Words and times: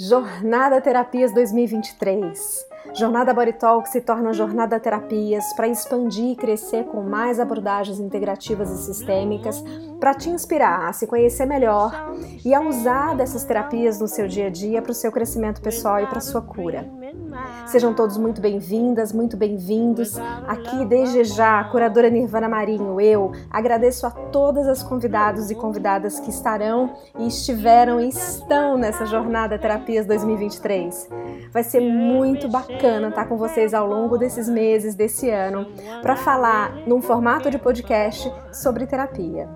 Jornada 0.00 0.80
Terapias 0.80 1.34
2023. 1.34 2.68
Jornada 2.94 3.34
Body 3.34 3.52
Talk 3.52 3.88
se 3.88 4.00
torna 4.00 4.32
Jornada 4.32 4.78
Terapias 4.78 5.52
para 5.54 5.66
expandir 5.66 6.32
e 6.32 6.36
crescer 6.36 6.84
com 6.84 7.02
mais 7.02 7.40
abordagens 7.40 7.98
integrativas 7.98 8.70
e 8.70 8.84
sistêmicas, 8.84 9.62
para 9.98 10.14
te 10.14 10.30
inspirar 10.30 10.88
a 10.88 10.92
se 10.92 11.06
conhecer 11.06 11.46
melhor 11.46 11.92
e 12.44 12.54
a 12.54 12.60
usar 12.60 13.16
dessas 13.16 13.44
terapias 13.44 14.00
no 14.00 14.06
seu 14.06 14.28
dia 14.28 14.46
a 14.46 14.50
dia 14.50 14.80
para 14.80 14.92
o 14.92 14.94
seu 14.94 15.10
crescimento 15.10 15.60
pessoal 15.60 16.00
e 16.00 16.06
para 16.06 16.20
sua 16.20 16.42
cura. 16.42 16.97
Sejam 17.66 17.92
todos 17.92 18.16
muito 18.16 18.40
bem-vindas, 18.40 19.12
muito 19.12 19.36
bem-vindos. 19.36 20.16
Aqui 20.46 20.84
desde 20.86 21.24
já, 21.24 21.62
curadora 21.64 22.08
Nirvana 22.08 22.48
Marinho, 22.48 22.98
eu 22.98 23.32
agradeço 23.50 24.06
a 24.06 24.10
todas 24.10 24.66
as 24.66 24.82
convidados 24.82 25.50
e 25.50 25.54
convidadas 25.54 26.18
que 26.18 26.30
estarão 26.30 26.94
e 27.18 27.26
estiveram 27.26 28.00
e 28.00 28.08
estão 28.08 28.78
nessa 28.78 29.04
jornada 29.04 29.58
Terapias 29.58 30.06
2023. 30.06 31.10
Vai 31.52 31.62
ser 31.62 31.80
muito 31.80 32.48
bacana 32.48 33.08
estar 33.08 33.26
com 33.26 33.36
vocês 33.36 33.74
ao 33.74 33.86
longo 33.86 34.16
desses 34.16 34.48
meses, 34.48 34.94
desse 34.94 35.28
ano, 35.28 35.66
para 36.00 36.16
falar 36.16 36.74
num 36.86 37.02
formato 37.02 37.50
de 37.50 37.58
podcast 37.58 38.32
sobre 38.50 38.86
terapia. 38.86 39.48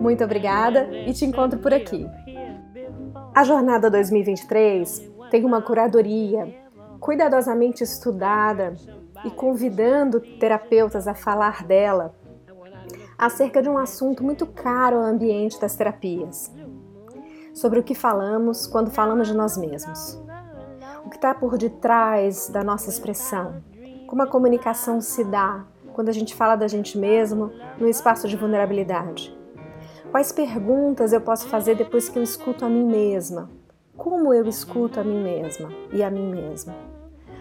Muito 0.00 0.24
obrigada 0.24 0.88
e 1.06 1.12
te 1.12 1.26
encontro 1.26 1.58
por 1.58 1.74
aqui. 1.74 2.06
A 3.34 3.44
jornada 3.44 3.90
2023 3.90 5.10
tem 5.30 5.44
uma 5.44 5.60
curadoria 5.60 6.69
cuidadosamente 7.00 7.82
estudada 7.82 8.76
e 9.24 9.30
convidando 9.30 10.20
terapeutas 10.20 11.08
a 11.08 11.14
falar 11.14 11.64
dela 11.64 12.14
acerca 13.18 13.60
de 13.60 13.68
um 13.68 13.76
assunto 13.76 14.22
muito 14.22 14.46
caro 14.46 14.96
ao 14.96 15.02
ambiente 15.02 15.60
das 15.60 15.74
terapias. 15.74 16.52
Sobre 17.52 17.80
o 17.80 17.82
que 17.82 17.94
falamos 17.94 18.66
quando 18.66 18.90
falamos 18.90 19.28
de 19.28 19.34
nós 19.34 19.56
mesmos. 19.56 20.22
O 21.04 21.10
que 21.10 21.16
está 21.16 21.34
por 21.34 21.58
detrás 21.58 22.48
da 22.48 22.62
nossa 22.62 22.88
expressão. 22.88 23.62
Como 24.06 24.22
a 24.22 24.26
comunicação 24.26 25.00
se 25.00 25.24
dá 25.24 25.66
quando 25.92 26.08
a 26.08 26.12
gente 26.12 26.34
fala 26.34 26.56
da 26.56 26.68
gente 26.68 26.96
mesmo 26.96 27.50
no 27.78 27.88
espaço 27.88 28.28
de 28.28 28.36
vulnerabilidade. 28.36 29.36
Quais 30.10 30.32
perguntas 30.32 31.12
eu 31.12 31.20
posso 31.20 31.48
fazer 31.48 31.74
depois 31.74 32.08
que 32.08 32.18
eu 32.18 32.22
escuto 32.22 32.64
a 32.64 32.68
mim 32.68 32.84
mesma? 32.84 33.50
Como 33.96 34.32
eu 34.32 34.46
escuto 34.46 34.98
a 34.98 35.04
mim 35.04 35.22
mesma 35.22 35.68
e 35.92 36.02
a 36.02 36.10
mim 36.10 36.30
mesma? 36.30 36.89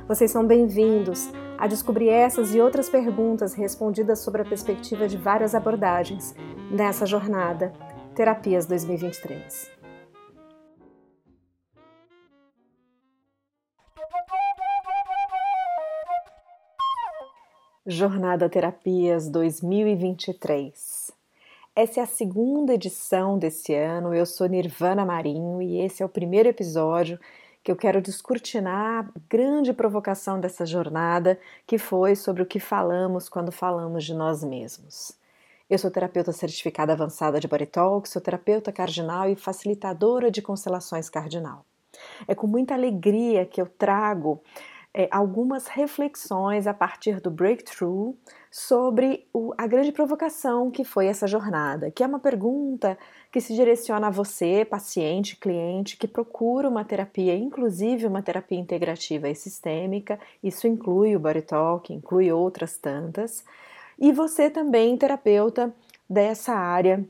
Vocês 0.10 0.32
são 0.32 0.44
bem-vindos 0.44 1.30
a 1.56 1.68
descobrir 1.68 2.10
essas 2.10 2.56
e 2.56 2.60
outras 2.60 2.90
perguntas 2.90 3.54
respondidas 3.54 4.18
sobre 4.18 4.42
a 4.42 4.46
perspectiva 4.46 5.08
de 5.08 5.16
várias 5.16 5.54
abordagens 5.54 6.34
nessa 6.72 7.06
jornada 7.06 7.72
Terapias 8.16 8.66
2023. 8.66 9.70
Jornada 17.86 18.50
Terapias 18.50 19.30
2023. 19.30 21.12
Essa 21.76 22.00
é 22.00 22.04
a 22.04 22.08
segunda 22.08 22.74
edição 22.74 23.38
desse 23.38 23.76
ano. 23.76 24.12
Eu 24.16 24.26
sou 24.26 24.48
Nirvana 24.48 25.06
Marinho 25.06 25.62
e 25.62 25.80
esse 25.80 26.02
é 26.02 26.06
o 26.06 26.10
primeiro 26.10 26.50
episódio 26.50 27.20
que 27.64 27.72
eu 27.72 27.76
quero 27.76 28.02
descortinar 28.02 29.06
a 29.06 29.20
grande 29.30 29.74
provocação 29.74 30.40
dessa 30.40 30.66
jornada, 30.66 31.40
que 31.68 31.78
foi 31.78 32.16
sobre 32.16 32.42
o 32.42 32.46
que 32.46 32.60
falamos 32.60 33.28
quando 33.28 33.52
falamos 33.52 34.04
de 34.06 34.14
nós 34.14 34.44
mesmos. 34.44 35.18
Eu 35.70 35.78
sou 35.78 35.92
terapeuta 35.92 36.32
certificada 36.32 36.94
avançada 36.94 37.40
de 37.40 37.48
Body 37.48 37.68
Talk, 37.68 38.10
sou 38.10 38.22
terapeuta 38.22 38.72
cardinal 38.72 39.30
e 39.30 39.36
facilitadora 39.36 40.32
de 40.32 40.42
constelações 40.42 41.10
cardinal. 41.10 41.64
É 42.28 42.34
com 42.34 42.48
muita 42.48 42.74
alegria 42.74 43.46
que 43.46 43.62
eu 43.62 43.68
trago 43.68 44.42
é, 45.00 45.08
algumas 45.12 45.68
reflexões 45.68 46.68
a 46.68 46.74
partir 46.74 47.22
do 47.22 47.32
breakthrough 47.32 48.14
sobre 48.52 49.26
o, 49.32 49.54
a 49.58 49.66
grande 49.66 49.94
provocação 49.94 50.70
que 50.70 50.84
foi 50.84 51.06
essa 51.06 51.26
jornada, 51.26 51.90
que 51.90 52.04
é 52.04 52.06
uma 52.06 52.20
pergunta 52.20 52.98
que 53.32 53.40
se 53.40 53.56
direciona 53.56 54.08
a 54.08 54.10
você, 54.10 54.66
paciente, 54.66 55.38
cliente, 55.38 55.96
que 55.96 56.06
procura 56.06 56.68
uma 56.68 56.84
terapia, 56.84 57.34
inclusive 57.34 58.08
uma 58.08 58.22
terapia 58.22 58.60
integrativa 58.60 59.30
e 59.30 59.36
sistêmica, 59.36 60.20
isso 60.44 60.68
inclui 60.68 61.16
o 61.16 61.20
Body 61.20 61.44
Talk, 61.44 61.94
inclui 61.94 62.30
outras 62.30 62.78
tantas, 62.78 63.46
e 63.98 64.12
você 64.12 64.50
também, 64.50 64.98
terapeuta 64.98 65.74
dessa 66.10 66.52
área 66.52 67.08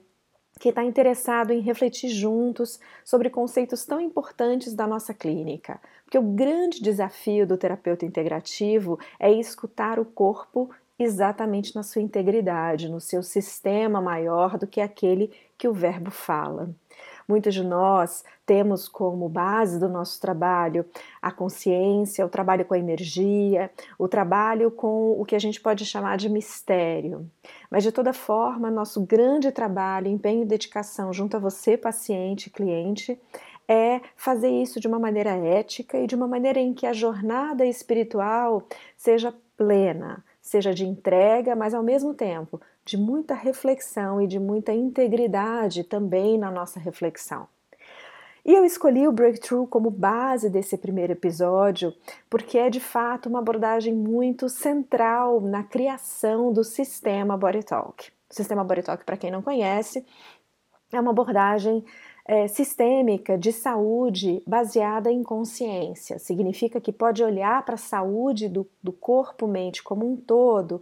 que 0.59 0.69
está 0.69 0.83
interessado 0.83 1.51
em 1.51 1.61
refletir 1.61 2.09
juntos 2.09 2.79
sobre 3.03 3.29
conceitos 3.29 3.85
tão 3.85 4.01
importantes 4.01 4.73
da 4.73 4.85
nossa 4.85 5.13
clínica. 5.13 5.79
Porque 6.03 6.19
o 6.19 6.21
grande 6.21 6.81
desafio 6.81 7.47
do 7.47 7.57
terapeuta 7.57 8.05
integrativo 8.05 8.99
é 9.17 9.31
escutar 9.31 9.99
o 9.99 10.05
corpo 10.05 10.69
exatamente 10.99 11.73
na 11.73 11.81
sua 11.81 12.01
integridade, 12.01 12.89
no 12.89 12.99
seu 12.99 13.23
sistema 13.23 14.01
maior 14.01 14.57
do 14.57 14.67
que 14.67 14.81
aquele 14.81 15.31
que 15.57 15.67
o 15.67 15.73
verbo 15.73 16.11
fala. 16.11 16.69
Muitos 17.29 17.53
de 17.53 17.63
nós 17.63 18.23
temos 18.43 18.87
como 18.87 19.29
base 19.29 19.79
do 19.79 19.87
nosso 19.87 20.19
trabalho 20.19 20.83
a 21.21 21.31
consciência, 21.31 22.25
o 22.25 22.29
trabalho 22.29 22.65
com 22.65 22.73
a 22.73 22.79
energia, 22.79 23.69
o 23.99 24.07
trabalho 24.07 24.71
com 24.71 25.11
o 25.11 25.23
que 25.23 25.35
a 25.35 25.39
gente 25.39 25.61
pode 25.61 25.85
chamar 25.85 26.17
de 26.17 26.27
mistério. 26.27 27.29
Mas 27.69 27.83
de 27.83 27.91
toda 27.91 28.13
forma, 28.13 28.71
nosso 28.71 29.05
grande 29.05 29.51
trabalho, 29.51 30.07
empenho 30.07 30.41
e 30.41 30.45
dedicação 30.45 31.13
junto 31.13 31.37
a 31.37 31.39
você, 31.39 31.77
paciente 31.77 32.47
e 32.47 32.49
cliente, 32.49 33.21
é 33.67 34.01
fazer 34.15 34.49
isso 34.49 34.79
de 34.79 34.87
uma 34.87 34.97
maneira 34.97 35.29
ética 35.29 35.99
e 35.99 36.07
de 36.07 36.15
uma 36.15 36.27
maneira 36.27 36.59
em 36.59 36.73
que 36.73 36.87
a 36.87 36.93
jornada 36.93 37.63
espiritual 37.63 38.63
seja 38.97 39.31
plena, 39.55 40.25
seja 40.49 40.73
de 40.73 40.83
entrega, 40.83 41.55
mas 41.55 41.75
ao 41.75 41.83
mesmo 41.83 42.13
tempo 42.13 42.59
de 42.83 42.97
muita 42.97 43.35
reflexão 43.35 44.19
e 44.19 44.25
de 44.25 44.39
muita 44.39 44.73
integridade 44.73 45.83
também 45.83 46.39
na 46.39 46.49
nossa 46.49 46.79
reflexão. 46.79 47.47
E 48.43 48.53
eu 48.53 48.65
escolhi 48.65 49.07
o 49.07 49.11
Breakthrough 49.11 49.67
como 49.67 49.91
base 49.91 50.49
desse 50.49 50.75
primeiro 50.75 51.13
episódio 51.13 51.93
porque 52.27 52.57
é 52.57 52.67
de 52.67 52.79
fato 52.79 53.29
uma 53.29 53.39
abordagem 53.39 53.93
muito 53.93 54.49
central 54.49 55.39
na 55.39 55.63
criação 55.63 56.51
do 56.51 56.63
sistema 56.63 57.37
Body 57.37 57.63
Talk. 57.63 58.11
O 58.27 58.33
sistema 58.33 58.63
Body 58.63 58.81
Talk, 58.81 59.05
para 59.05 59.17
quem 59.17 59.29
não 59.29 59.43
conhece, 59.43 60.03
é 60.91 60.99
uma 60.99 61.11
abordagem 61.11 61.85
é, 62.29 62.47
sistêmica 62.47 63.35
de 63.35 63.51
saúde 63.51 64.43
baseada 64.45 65.11
em 65.11 65.23
consciência. 65.23 66.19
Significa 66.19 66.79
que 66.79 66.93
pode 66.93 67.23
olhar 67.23 67.65
para 67.65 67.73
a 67.73 67.77
saúde 67.77 68.47
do, 68.47 68.69
do 68.83 68.93
corpo-mente 68.93 69.81
como 69.81 70.07
um 70.07 70.15
todo 70.15 70.79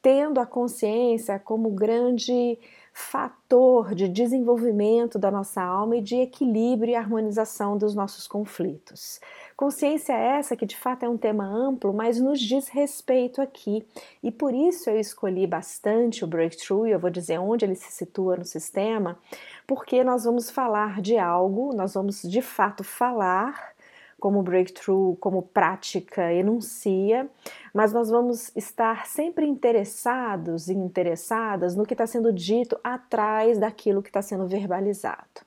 tendo 0.00 0.40
a 0.40 0.46
consciência 0.46 1.38
como 1.38 1.68
grande 1.68 2.58
fator 2.94 3.94
de 3.94 4.08
desenvolvimento 4.08 5.18
da 5.18 5.30
nossa 5.30 5.60
alma 5.60 5.96
e 5.96 6.00
de 6.00 6.16
equilíbrio 6.16 6.92
e 6.92 6.94
harmonização 6.94 7.76
dos 7.76 7.94
nossos 7.94 8.26
conflitos. 8.26 9.20
Consciência 9.56 10.12
essa 10.12 10.54
que 10.54 10.66
de 10.66 10.76
fato 10.76 11.04
é 11.04 11.08
um 11.08 11.16
tema 11.16 11.46
amplo, 11.46 11.90
mas 11.94 12.20
nos 12.20 12.38
diz 12.38 12.68
respeito 12.68 13.40
aqui, 13.40 13.86
e 14.22 14.30
por 14.30 14.52
isso 14.52 14.90
eu 14.90 15.00
escolhi 15.00 15.46
bastante 15.46 16.22
o 16.22 16.26
breakthrough, 16.26 16.86
eu 16.86 16.98
vou 16.98 17.08
dizer 17.08 17.38
onde 17.38 17.64
ele 17.64 17.74
se 17.74 17.90
situa 17.90 18.36
no 18.36 18.44
sistema, 18.44 19.18
porque 19.66 20.04
nós 20.04 20.24
vamos 20.24 20.50
falar 20.50 21.00
de 21.00 21.16
algo, 21.16 21.74
nós 21.74 21.94
vamos 21.94 22.20
de 22.20 22.42
fato 22.42 22.84
falar 22.84 23.74
como 24.20 24.42
breakthrough, 24.42 25.16
como 25.16 25.40
prática 25.40 26.30
enuncia, 26.32 27.26
mas 27.72 27.94
nós 27.94 28.10
vamos 28.10 28.54
estar 28.54 29.06
sempre 29.06 29.46
interessados 29.46 30.68
e 30.68 30.74
interessadas 30.74 31.74
no 31.74 31.86
que 31.86 31.94
está 31.94 32.06
sendo 32.06 32.30
dito 32.30 32.78
atrás 32.84 33.58
daquilo 33.58 34.02
que 34.02 34.10
está 34.10 34.20
sendo 34.20 34.46
verbalizado. 34.46 35.46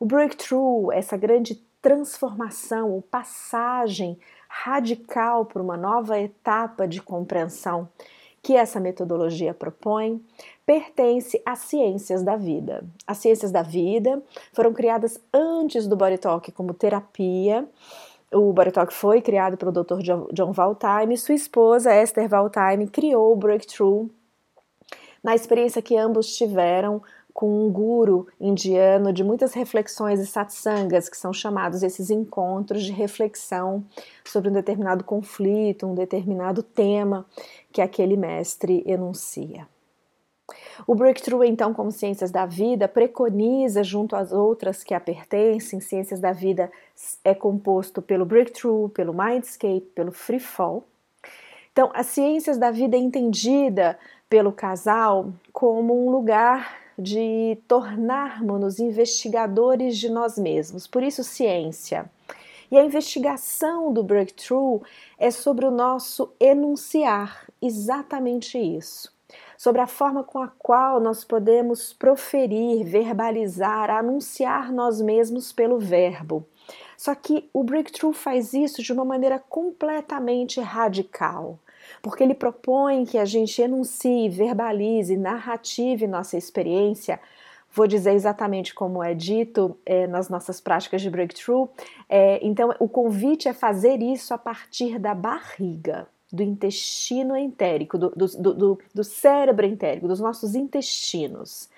O 0.00 0.06
breakthrough, 0.06 0.90
essa 0.92 1.16
grande 1.16 1.62
transformação 1.82 2.92
ou 2.92 3.02
passagem 3.02 4.16
radical 4.48 5.44
para 5.44 5.60
uma 5.60 5.76
nova 5.76 6.18
etapa 6.18 6.86
de 6.86 7.02
compreensão 7.02 7.88
que 8.40 8.56
essa 8.56 8.80
metodologia 8.80 9.54
propõe, 9.54 10.20
pertence 10.66 11.40
às 11.46 11.60
ciências 11.60 12.22
da 12.22 12.34
vida. 12.34 12.84
As 13.06 13.18
ciências 13.18 13.52
da 13.52 13.62
vida 13.62 14.20
foram 14.52 14.72
criadas 14.72 15.20
antes 15.32 15.86
do 15.86 15.96
Body 15.96 16.18
Talk 16.18 16.50
como 16.52 16.74
terapia. 16.74 17.68
O 18.32 18.52
Body 18.52 18.72
Talk 18.72 18.92
foi 18.92 19.20
criado 19.20 19.56
pelo 19.56 19.70
Dr. 19.70 20.00
John 20.32 20.52
Valtime 20.52 21.14
e 21.14 21.18
sua 21.18 21.34
esposa 21.34 21.94
Esther 21.94 22.28
Valtime 22.28 22.88
criou 22.88 23.32
o 23.32 23.36
Breakthrough 23.36 24.08
na 25.22 25.34
experiência 25.34 25.80
que 25.80 25.96
ambos 25.96 26.36
tiveram 26.36 27.00
com 27.32 27.66
um 27.66 27.70
guru 27.70 28.26
indiano 28.40 29.12
de 29.12 29.24
muitas 29.24 29.54
reflexões 29.54 30.20
e 30.20 30.26
satsangas, 30.26 31.08
que 31.08 31.16
são 31.16 31.32
chamados 31.32 31.82
esses 31.82 32.10
encontros 32.10 32.82
de 32.82 32.92
reflexão 32.92 33.84
sobre 34.24 34.50
um 34.50 34.52
determinado 34.52 35.04
conflito, 35.04 35.86
um 35.86 35.94
determinado 35.94 36.62
tema 36.62 37.26
que 37.72 37.80
aquele 37.80 38.16
mestre 38.16 38.82
enuncia. 38.86 39.66
O 40.86 40.94
Breakthrough, 40.94 41.44
então, 41.44 41.72
como 41.72 41.90
Ciências 41.90 42.30
da 42.30 42.44
Vida, 42.44 42.88
preconiza, 42.88 43.82
junto 43.82 44.16
às 44.16 44.32
outras 44.32 44.82
que 44.82 44.94
a 44.94 45.00
pertencem, 45.00 45.80
Ciências 45.80 46.20
da 46.20 46.32
Vida 46.32 46.70
é 47.24 47.34
composto 47.34 48.02
pelo 48.02 48.26
Breakthrough, 48.26 48.88
pelo 48.90 49.14
Mindscape, 49.14 49.92
pelo 49.94 50.12
Free 50.12 50.40
Fall. 50.40 50.84
Então, 51.72 51.90
as 51.94 52.06
Ciências 52.06 52.58
da 52.58 52.70
Vida 52.70 52.96
é 52.96 53.00
entendida 53.00 53.98
pelo 54.28 54.52
casal 54.52 55.32
como 55.52 56.06
um 56.06 56.10
lugar 56.10 56.81
de 56.98 57.58
tornarmos-nos 57.66 58.78
investigadores 58.78 59.98
de 59.98 60.08
nós 60.08 60.38
mesmos, 60.38 60.86
por 60.86 61.02
isso, 61.02 61.24
ciência. 61.24 62.10
E 62.70 62.78
a 62.78 62.84
investigação 62.84 63.92
do 63.92 64.02
breakthrough 64.02 64.82
é 65.18 65.30
sobre 65.30 65.66
o 65.66 65.70
nosso 65.70 66.32
enunciar, 66.40 67.46
exatamente 67.60 68.58
isso. 68.58 69.12
Sobre 69.58 69.80
a 69.80 69.86
forma 69.86 70.24
com 70.24 70.38
a 70.38 70.48
qual 70.48 70.98
nós 70.98 71.22
podemos 71.22 71.92
proferir, 71.92 72.84
verbalizar, 72.84 73.90
anunciar 73.90 74.72
nós 74.72 75.00
mesmos 75.00 75.52
pelo 75.52 75.78
verbo. 75.78 76.46
Só 76.96 77.14
que 77.14 77.48
o 77.52 77.62
breakthrough 77.62 78.12
faz 78.12 78.54
isso 78.54 78.82
de 78.82 78.92
uma 78.92 79.04
maneira 79.04 79.38
completamente 79.38 80.60
radical 80.60 81.58
porque 82.00 82.22
ele 82.22 82.34
propõe 82.34 83.04
que 83.04 83.18
a 83.18 83.24
gente 83.24 83.60
enuncie, 83.60 84.28
verbalize, 84.28 85.16
narrative 85.16 86.06
nossa 86.06 86.36
experiência. 86.36 87.20
Vou 87.74 87.86
dizer 87.86 88.12
exatamente 88.12 88.74
como 88.74 89.02
é 89.02 89.14
dito 89.14 89.76
é, 89.86 90.06
nas 90.06 90.28
nossas 90.28 90.60
práticas 90.60 91.00
de 91.00 91.08
breakthrough. 91.08 91.68
É, 92.08 92.38
então, 92.46 92.74
o 92.78 92.88
convite 92.88 93.48
é 93.48 93.52
fazer 93.52 94.02
isso 94.02 94.34
a 94.34 94.38
partir 94.38 94.98
da 94.98 95.14
barriga, 95.14 96.06
do 96.30 96.42
intestino 96.42 97.36
entérico, 97.36 97.96
do, 97.96 98.10
do, 98.10 98.54
do, 98.54 98.78
do 98.94 99.04
cérebro 99.04 99.66
entérico, 99.66 100.06
dos 100.06 100.20
nossos 100.20 100.54
intestinos. 100.54 101.70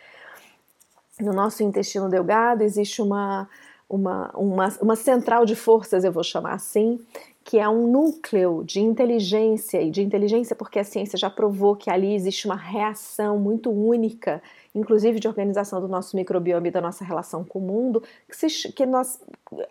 No 1.21 1.33
nosso 1.33 1.63
intestino 1.63 2.09
delgado 2.09 2.63
existe 2.63 3.01
uma, 3.01 3.49
uma, 3.89 4.31
uma, 4.37 4.69
uma 4.81 4.97
central 4.97 5.45
de 5.45 5.55
forças, 5.55 6.05
eu 6.05 6.13
vou 6.13 6.25
chamar 6.25 6.55
assim, 6.55 6.99
que 7.45 7.59
é 7.59 7.69
um 7.69 7.87
núcleo 7.87 8.65
de 8.65 8.81
inteligência, 8.81 9.83
e 9.83 9.91
de 9.91 10.03
inteligência 10.03 10.57
porque 10.57 10.79
a 10.79 10.85
ciência 10.85 11.19
já 11.19 11.29
provou 11.29 11.77
que 11.77 11.91
ali 11.91 12.15
existe 12.15 12.47
uma 12.47 12.57
reação 12.57 13.39
muito 13.39 13.71
única, 13.71 14.43
inclusive 14.75 15.21
de 15.21 15.29
organização 15.29 15.81
do 15.81 15.87
nosso 15.87 16.17
microbioma 16.17 16.69
e 16.69 16.71
da 16.71 16.81
nossa 16.81 17.05
relação 17.05 17.45
com 17.45 17.59
o 17.59 17.63
mundo, 17.63 18.03
que, 18.29 18.35
se, 18.35 18.73
que 18.73 18.87
nós 18.87 19.21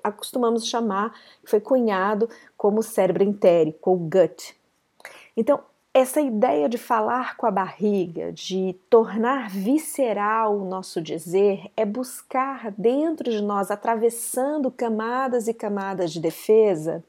acostumamos 0.04 0.68
chamar, 0.68 1.14
que 1.44 1.50
foi 1.50 1.60
cunhado 1.60 2.30
como 2.56 2.84
cérebro 2.84 3.24
entérico, 3.24 3.90
ou 3.90 3.98
gut. 3.98 4.56
Então, 5.36 5.60
essa 5.94 6.20
ideia 6.20 6.68
de 6.68 6.78
falar 6.78 7.38
com 7.38 7.46
a 7.46 7.52
barriga, 7.52 8.32
de 8.32 8.76
tornar 8.90 9.50
visceral 9.50 10.58
o 10.58 10.66
nosso 10.66 11.00
dizer, 11.00 11.72
é 11.78 11.86
buscar 11.86 12.72
dentro 12.72 13.30
de 13.30 13.42
nós, 13.42 13.70
atravessando 13.70 14.72
camadas 14.72 15.48
e 15.48 15.54
camadas 15.54 16.12
de 16.12 16.20
defesa, 16.20 17.04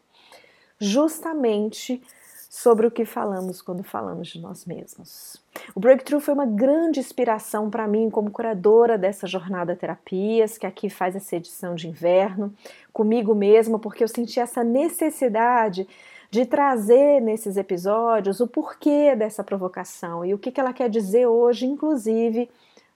justamente 0.78 2.02
sobre 2.50 2.86
o 2.86 2.90
que 2.90 3.04
falamos 3.04 3.62
quando 3.62 3.82
falamos 3.82 4.28
de 4.28 4.38
nós 4.38 4.66
mesmos. 4.66 5.42
O 5.75 5.80
Breakthrough 5.80 6.20
foi 6.20 6.34
uma 6.34 6.46
grande 6.46 7.00
inspiração 7.00 7.70
para 7.70 7.88
mim 7.88 8.10
como 8.10 8.30
curadora 8.30 8.98
dessa 8.98 9.26
jornada 9.26 9.75
terapias, 9.75 10.58
que 10.58 10.66
aqui 10.66 10.90
faz 10.90 11.16
essa 11.16 11.34
edição 11.34 11.75
de 11.75 11.88
inverno, 11.88 12.54
comigo 12.92 13.34
mesma, 13.34 13.78
porque 13.78 14.04
eu 14.04 14.08
senti 14.08 14.38
essa 14.38 14.62
necessidade 14.62 15.88
de 16.34 16.44
trazer 16.44 17.20
nesses 17.20 17.56
episódios 17.56 18.40
o 18.40 18.48
porquê 18.48 19.14
dessa 19.14 19.44
provocação 19.44 20.25
e 20.25 20.34
o 20.34 20.38
que, 20.38 20.52
ela 20.58 20.72
quer 20.72 20.90
dizer 20.90 21.28
hoje, 21.28 21.64
inclusive 21.64 22.50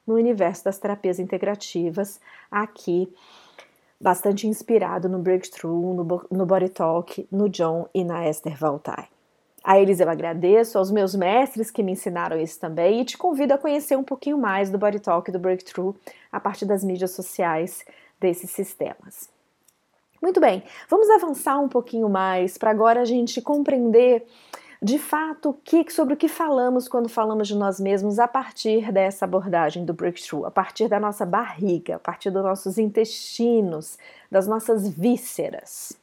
no 0.04 0.14
universo 0.14 0.64
das 0.64 0.76
terapias 0.76 1.20
integrativas, 1.20 2.20
aqui 2.50 3.08
bastante 4.00 4.48
inspirado 4.48 5.08
no 5.08 5.20
Breakthrough, 5.20 5.94
no, 5.94 6.26
no 6.28 6.44
Body 6.44 6.68
Talk, 6.68 7.28
no 7.30 7.48
John 7.48 7.88
e 7.94 8.02
na 8.02 8.28
Esther 8.28 8.56
Valtai. 8.58 9.06
A 9.62 9.78
eles 9.78 10.00
eu 10.00 10.10
agradeço, 10.10 10.76
aos 10.76 10.90
meus 10.90 11.14
mestres 11.14 11.70
que 11.70 11.82
me 11.82 11.92
ensinaram 11.92 12.40
isso 12.40 12.58
também 12.58 13.00
e 13.00 13.04
te 13.04 13.16
convido 13.16 13.54
a 13.54 13.58
conhecer 13.58 13.96
um 13.96 14.02
pouquinho 14.02 14.36
mais 14.36 14.68
do 14.68 14.78
Body 14.78 14.98
Talk 14.98 15.30
e 15.30 15.32
do 15.32 15.38
Breakthrough 15.38 15.94
a 16.32 16.40
partir 16.40 16.64
das 16.64 16.82
mídias 16.82 17.12
sociais 17.12 17.84
desses 18.18 18.50
sistemas. 18.50 19.37
Muito 20.20 20.40
bem, 20.40 20.62
vamos 20.88 21.08
avançar 21.10 21.58
um 21.58 21.68
pouquinho 21.68 22.08
mais 22.08 22.58
para 22.58 22.70
agora 22.70 23.00
a 23.00 23.04
gente 23.04 23.40
compreender 23.40 24.26
de 24.80 24.98
fato, 24.98 25.56
que, 25.64 25.90
sobre 25.90 26.14
o 26.14 26.16
que 26.16 26.28
falamos 26.28 26.86
quando 26.86 27.08
falamos 27.08 27.48
de 27.48 27.56
nós 27.56 27.80
mesmos 27.80 28.20
a 28.20 28.28
partir 28.28 28.92
dessa 28.92 29.24
abordagem 29.24 29.84
do 29.84 29.92
breakthrough, 29.92 30.46
a 30.46 30.52
partir 30.52 30.88
da 30.88 31.00
nossa 31.00 31.26
barriga, 31.26 31.96
a 31.96 31.98
partir 31.98 32.30
dos 32.30 32.44
nossos 32.44 32.78
intestinos, 32.78 33.98
das 34.30 34.46
nossas 34.46 34.88
vísceras. 34.88 35.98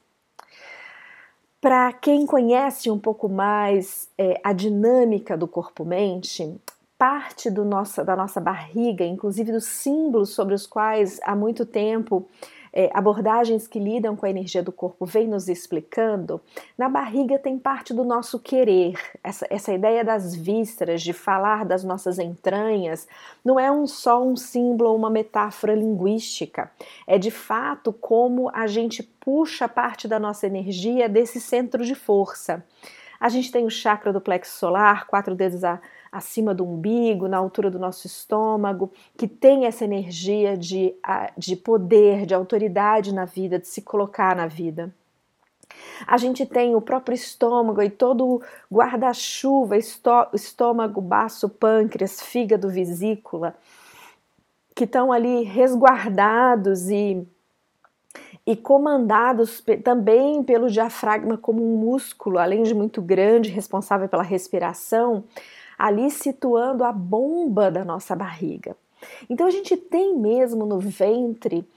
Para 1.62 1.94
quem 1.94 2.25
conhece 2.25 2.91
um 2.91 3.00
pouco 3.00 3.29
mais 3.29 4.09
é, 4.17 4.39
a 4.44 4.51
dinâmica 4.51 5.38
do 5.38 5.47
corpo-mente, 5.47 6.59
parte 6.97 7.50
nossa, 7.50 8.03
da 8.03 8.15
nossa 8.15 8.41
barriga, 8.41 9.06
inclusive 9.06 9.53
dos 9.53 9.65
símbolos 9.65 10.31
sobre 10.31 10.53
os 10.53 10.67
quais 10.67 11.19
há 11.23 11.33
muito 11.33 11.65
tempo 11.65 12.27
é, 12.75 12.89
abordagens 12.94 13.68
que 13.68 13.80
lidam 13.80 14.18
com 14.18 14.25
a 14.25 14.30
energia 14.30 14.62
do 14.62 14.72
corpo 14.72 15.06
vêm 15.06 15.27
nos 15.27 15.48
explicando, 15.48 16.42
na 16.77 16.89
barriga 16.89 17.39
tem 17.39 17.57
parte 17.57 17.94
do 17.94 18.04
nosso 18.04 18.38
querer. 18.38 19.00
Essa, 19.24 19.48
essa 19.50 19.74
ideia 19.74 20.04
das 20.04 20.36
vísceras, 20.36 21.01
de 21.01 21.13
falar 21.13 21.63
das 21.63 21.86
nossas 21.86 22.19
entranhas, 22.19 23.07
não 23.44 23.57
é 23.57 23.72
um 23.72 23.88
só 23.88 24.22
um 24.22 24.36
símbolo 24.36 24.89
ou 24.89 24.98
uma 24.98 25.10
metáfora 25.10 25.74
linguística. 25.74 26.69
É 27.07 27.18
de 27.18 27.31
fato 27.31 27.94
como 27.94 28.51
a 28.54 28.68
gente 28.68 29.01
puxa 29.01 29.69
parte 29.69 30.06
da 30.06 30.19
nossa 30.19 30.45
energia 30.45 31.07
desse 31.07 31.39
centro 31.39 31.86
de 31.86 31.95
força. 31.95 32.62
A 33.18 33.30
gente 33.30 33.51
tem 33.51 33.66
o 33.66 33.69
chakra 33.69 34.12
do 34.12 34.19
plexo 34.19 34.57
solar, 34.57 35.07
quatro 35.07 35.33
dedos 35.33 35.63
a 35.63 35.80
acima 36.15 36.53
do 36.53 36.63
umbigo, 36.63 37.27
na 37.27 37.38
altura 37.38 37.69
do 37.69 37.77
nosso 37.77 38.07
estômago, 38.07 38.89
que 39.17 39.27
tem 39.27 39.65
essa 39.65 39.83
energia 39.83 40.57
de, 40.57 40.95
de 41.38 41.57
poder, 41.57 42.25
de 42.25 42.33
autoridade 42.33 43.13
na 43.13 43.25
vida, 43.25 43.59
de 43.59 43.67
se 43.67 43.81
colocar 43.81 44.33
na 44.33 44.47
vida. 44.47 44.94
A 46.07 46.15
gente 46.17 46.45
tem 46.45 46.73
o 46.73 46.79
próprio 46.79 47.15
estômago 47.15 47.81
e 47.81 47.89
todo 47.89 48.35
o 48.35 48.41
guarda-chuva, 48.73 49.75
estômago, 49.77 51.01
baço, 51.01 51.50
pâncreas, 51.50 52.21
fígado, 52.21 52.69
vesícula, 52.69 53.53
que 54.73 54.85
estão 54.85 55.12
ali 55.12 55.44
resguardados 55.44 56.89
e, 56.89 57.27
e 58.47 58.56
comandados 58.56 59.62
também 59.83 60.41
pelo 60.43 60.69
diafragma 60.69 61.38
como 61.38 61.62
um 61.62 61.77
músculo, 61.77 62.39
além 62.39 62.63
de 62.63 62.74
muito 62.74 63.01
grande, 63.01 63.50
responsável 63.50 64.07
pela 64.07 64.24
respiração, 64.24 65.25
ali 65.77 66.10
situando 66.10 66.84
a 66.84 66.91
bomba 66.91 67.70
da 67.70 67.84
nossa 67.84 68.15
barriga. 68.15 68.75
Então 69.29 69.48
a 69.48 69.51
gente 69.51 69.75
tem 69.77 70.17
mesmo 70.17 70.65
no 70.65 70.79
ventre 70.79 71.67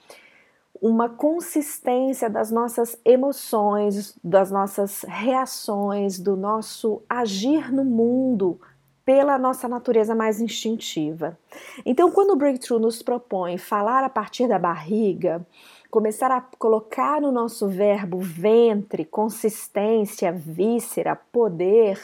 uma 0.81 1.09
consistência 1.09 2.31
das 2.31 2.51
nossas 2.51 2.99
emoções, 3.05 4.17
das 4.23 4.51
nossas 4.51 5.03
reações, 5.03 6.19
do 6.19 6.37
nosso 6.37 7.03
agir 7.09 7.73
no 7.73 7.85
mundo 7.85 8.61
pela 9.05 9.39
nossa 9.39 9.67
natureza 9.67 10.15
mais 10.15 10.39
instintiva. 10.39 11.39
Então, 11.85 12.11
quando 12.11 12.33
o 12.33 12.37
Breakthrough 12.37 12.79
nos 12.79 13.03
propõe 13.03 13.57
falar 13.57 14.05
a 14.05 14.09
partir 14.11 14.47
da 14.47 14.59
barriga, 14.59 15.45
começar 15.91 16.31
a 16.31 16.43
colocar 16.59 17.19
no 17.19 17.33
nosso 17.33 17.67
verbo 17.67 18.19
ventre, 18.19 19.07
consistência, 19.07 20.31
víscera, 20.31 21.17
poder, 21.17 21.99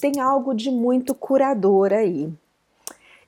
tem 0.00 0.20
algo 0.20 0.54
de 0.54 0.70
muito 0.70 1.14
curador 1.14 1.92
aí. 1.92 2.32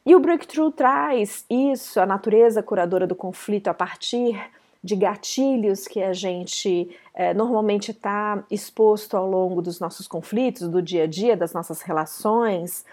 E 0.05 0.15
o 0.15 0.21
Breakthrough 0.21 0.73
traz 0.73 1.45
isso, 1.49 2.01
a 2.01 2.07
natureza 2.07 2.63
curadora 2.63 3.07
do 3.07 3.15
conflito, 3.15 3.69
a 3.69 3.75
partir 3.75 4.41
de 4.83 4.97
gatilhos 4.97 5.87
que 5.87 6.03
a 6.03 6.13
gente 6.13 6.91
é, 7.15 7.35
normalmente 7.35 7.91
está 7.91 8.43
exposto 8.51 9.17
ao 9.17 9.29
longo 9.29 9.61
dos 9.61 9.79
nossos 9.79 10.09
conflitos, 10.09 10.69
do 10.69 10.81
dia 10.81 11.05
a 11.05 11.07
dia, 11.07 11.37
das 11.37 11.53
nossas 11.53 11.83
relações, 11.83 12.85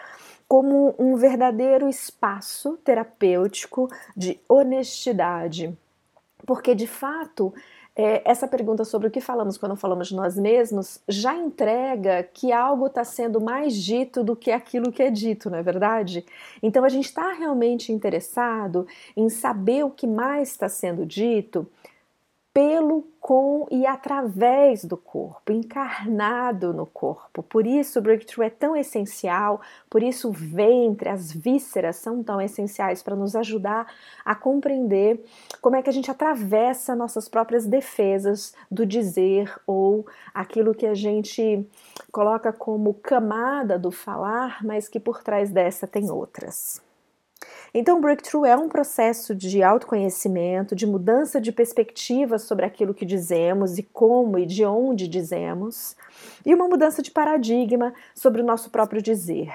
como 0.47 0.93
um 0.99 1.15
verdadeiro 1.15 1.87
espaço 1.87 2.77
terapêutico 2.83 3.89
de 4.15 4.39
honestidade. 4.49 5.77
Porque, 6.45 6.75
de 6.75 6.87
fato, 6.87 7.53
é, 7.97 8.21
essa 8.23 8.47
pergunta 8.47 8.85
sobre 8.85 9.07
o 9.07 9.11
que 9.11 9.19
falamos 9.19 9.57
quando 9.57 9.75
falamos 9.75 10.09
de 10.09 10.15
nós 10.15 10.37
mesmos 10.37 10.99
já 11.09 11.35
entrega 11.35 12.21
que 12.31 12.51
algo 12.51 12.85
está 12.85 13.03
sendo 13.03 13.41
mais 13.41 13.75
dito 13.75 14.23
do 14.23 14.35
que 14.35 14.51
aquilo 14.51 14.91
que 14.91 15.01
é 15.01 15.09
dito, 15.09 15.49
não 15.49 15.57
é 15.57 15.63
verdade? 15.63 16.23
Então 16.61 16.85
a 16.85 16.89
gente 16.89 17.05
está 17.05 17.33
realmente 17.33 17.91
interessado 17.91 18.85
em 19.15 19.27
saber 19.29 19.83
o 19.83 19.89
que 19.89 20.05
mais 20.05 20.51
está 20.51 20.69
sendo 20.69 21.07
dito 21.07 21.67
pelo 22.57 23.03
com 23.19 23.67
e 23.69 23.85
através 23.85 24.83
do 24.83 24.97
corpo, 24.97 25.51
encarnado 25.51 26.73
no 26.73 26.87
corpo. 26.87 27.43
Por 27.43 27.67
isso 27.67 27.99
o 27.99 28.01
breakthrough 28.01 28.45
é 28.45 28.49
tão 28.49 28.75
essencial, 28.75 29.61
por 29.87 30.01
isso 30.01 30.29
o 30.29 30.31
ventre, 30.31 31.07
as 31.07 31.31
vísceras 31.31 31.97
são 31.97 32.23
tão 32.23 32.41
essenciais 32.41 33.03
para 33.03 33.15
nos 33.15 33.35
ajudar 33.35 33.85
a 34.25 34.33
compreender 34.33 35.23
como 35.61 35.75
é 35.75 35.83
que 35.83 35.89
a 35.91 35.93
gente 35.93 36.09
atravessa 36.09 36.95
nossas 36.95 37.29
próprias 37.29 37.67
defesas 37.67 38.55
do 38.71 38.87
dizer 38.87 39.53
ou 39.67 40.07
aquilo 40.33 40.73
que 40.73 40.87
a 40.87 40.95
gente 40.95 41.63
coloca 42.11 42.51
como 42.51 42.95
camada 42.95 43.77
do 43.77 43.91
falar, 43.91 44.65
mas 44.65 44.89
que 44.89 44.99
por 44.99 45.21
trás 45.21 45.51
dessa 45.51 45.85
tem 45.85 46.09
outras. 46.09 46.86
Então, 47.73 47.97
o 47.97 48.01
breakthrough 48.01 48.45
é 48.45 48.55
um 48.55 48.69
processo 48.69 49.35
de 49.35 49.61
autoconhecimento, 49.61 50.75
de 50.75 50.87
mudança 50.87 51.39
de 51.39 51.51
perspectiva 51.51 52.39
sobre 52.39 52.65
aquilo 52.65 52.93
que 52.93 53.05
dizemos 53.05 53.77
e 53.77 53.83
como 53.83 54.39
e 54.39 54.45
de 54.45 54.65
onde 54.65 55.07
dizemos, 55.07 55.95
e 56.45 56.53
uma 56.53 56.67
mudança 56.67 57.01
de 57.01 57.11
paradigma 57.11 57.93
sobre 58.15 58.41
o 58.41 58.45
nosso 58.45 58.69
próprio 58.69 59.01
dizer. 59.01 59.53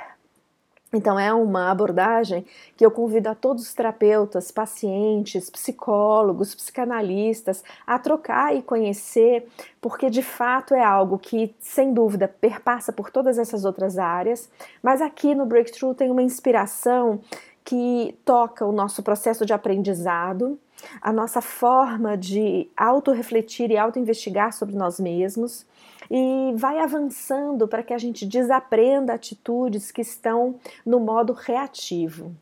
Então, 0.94 1.18
é 1.18 1.32
uma 1.32 1.70
abordagem 1.70 2.44
que 2.76 2.84
eu 2.84 2.90
convido 2.90 3.30
a 3.30 3.34
todos 3.34 3.62
os 3.62 3.72
terapeutas, 3.72 4.50
pacientes, 4.50 5.48
psicólogos, 5.48 6.54
psicanalistas 6.54 7.64
a 7.86 7.98
trocar 7.98 8.54
e 8.54 8.60
conhecer, 8.60 9.48
porque 9.80 10.10
de 10.10 10.22
fato 10.22 10.74
é 10.74 10.84
algo 10.84 11.18
que, 11.18 11.54
sem 11.58 11.94
dúvida, 11.94 12.28
perpassa 12.28 12.92
por 12.92 13.10
todas 13.10 13.38
essas 13.38 13.64
outras 13.64 13.96
áreas, 13.96 14.50
mas 14.82 15.00
aqui 15.00 15.34
no 15.34 15.46
Breakthrough 15.46 15.94
tem 15.94 16.10
uma 16.10 16.22
inspiração 16.22 17.20
que 17.64 18.16
toca 18.25 18.66
o 18.66 18.73
nosso 18.73 19.02
processo 19.02 19.47
de 19.47 19.52
aprendizado, 19.52 20.59
a 21.00 21.12
nossa 21.12 21.40
forma 21.40 22.16
de 22.16 22.69
auto-refletir 22.76 23.71
e 23.71 23.76
auto-investigar 23.76 24.52
sobre 24.52 24.75
nós 24.75 24.99
mesmos 24.99 25.64
e 26.11 26.52
vai 26.57 26.78
avançando 26.78 27.69
para 27.69 27.83
que 27.83 27.95
a 27.95 27.99
gente 27.99 28.26
desaprenda 28.26 29.14
atitudes 29.14 29.90
que 29.90 30.02
estão 30.02 30.57
no 30.85 30.99
modo 30.99 31.33
reativo. 31.33 32.35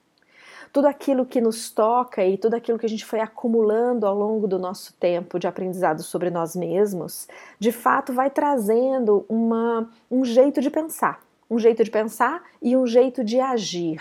Tudo 0.72 0.86
aquilo 0.86 1.26
que 1.26 1.40
nos 1.40 1.68
toca 1.68 2.24
e 2.24 2.38
tudo 2.38 2.54
aquilo 2.54 2.78
que 2.78 2.86
a 2.86 2.88
gente 2.88 3.04
foi 3.04 3.20
acumulando 3.20 4.06
ao 4.06 4.16
longo 4.16 4.46
do 4.46 4.58
nosso 4.58 4.94
tempo 4.94 5.38
de 5.38 5.48
aprendizado 5.48 6.02
sobre 6.02 6.30
nós 6.30 6.54
mesmos, 6.54 7.28
de 7.58 7.72
fato 7.72 8.12
vai 8.12 8.30
trazendo 8.30 9.26
uma, 9.28 9.90
um 10.10 10.24
jeito 10.24 10.60
de 10.60 10.70
pensar, 10.70 11.20
um 11.50 11.58
jeito 11.58 11.82
de 11.82 11.90
pensar 11.90 12.42
e 12.62 12.76
um 12.76 12.86
jeito 12.86 13.24
de 13.24 13.40
agir 13.40 14.00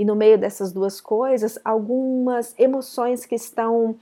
e 0.00 0.04
no 0.04 0.16
meio 0.16 0.38
dessas 0.38 0.72
duas 0.72 0.98
coisas, 0.98 1.58
algumas 1.62 2.54
emoções 2.58 3.26
que 3.26 3.34
estão 3.34 3.94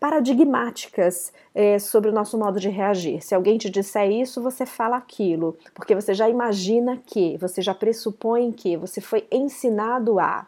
paradigmáticas 0.00 1.30
é, 1.54 1.78
sobre 1.78 2.08
o 2.08 2.12
nosso 2.12 2.38
modo 2.38 2.58
de 2.58 2.70
reagir. 2.70 3.20
Se 3.22 3.34
alguém 3.34 3.58
te 3.58 3.68
disser 3.68 4.10
isso, 4.10 4.40
você 4.40 4.64
fala 4.64 4.96
aquilo, 4.96 5.54
porque 5.74 5.94
você 5.94 6.14
já 6.14 6.26
imagina 6.26 6.98
que, 7.04 7.36
você 7.36 7.60
já 7.60 7.74
pressupõe 7.74 8.50
que, 8.50 8.78
você 8.78 9.02
foi 9.02 9.26
ensinado 9.30 10.18
a. 10.18 10.46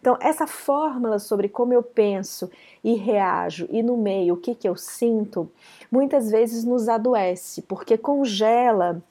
Então, 0.00 0.16
essa 0.22 0.46
fórmula 0.46 1.18
sobre 1.18 1.50
como 1.50 1.74
eu 1.74 1.82
penso 1.82 2.50
e 2.82 2.94
reajo 2.94 3.68
e 3.70 3.82
no 3.82 3.98
meio 3.98 4.34
o 4.34 4.36
que, 4.38 4.54
que 4.54 4.66
eu 4.66 4.74
sinto, 4.74 5.50
muitas 5.92 6.30
vezes 6.30 6.64
nos 6.64 6.88
adoece, 6.88 7.60
porque 7.60 7.98
congela 7.98 9.02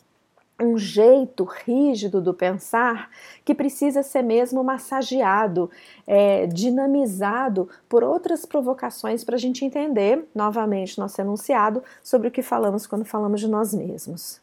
um 0.60 0.78
jeito 0.78 1.44
rígido 1.44 2.22
do 2.22 2.34
pensar 2.34 3.10
que 3.44 3.54
precisa 3.54 4.02
ser 4.02 4.22
mesmo 4.22 4.64
massageado, 4.64 5.70
é, 6.08 6.48
dinamizado 6.48 7.70
por 7.90 8.04
outras 8.04 8.46
provocações 8.46 9.24
para 9.24 9.36
a 9.36 9.40
gente 9.40 9.66
entender 9.66 10.26
novamente 10.34 10.98
nosso 10.98 11.20
enunciado 11.20 11.84
sobre 12.02 12.30
o 12.30 12.32
que 12.32 12.42
falamos 12.42 12.88
quando 12.88 13.04
falamos 13.04 13.42
de 13.42 13.48
nós 13.48 13.74
mesmos. 13.74 14.40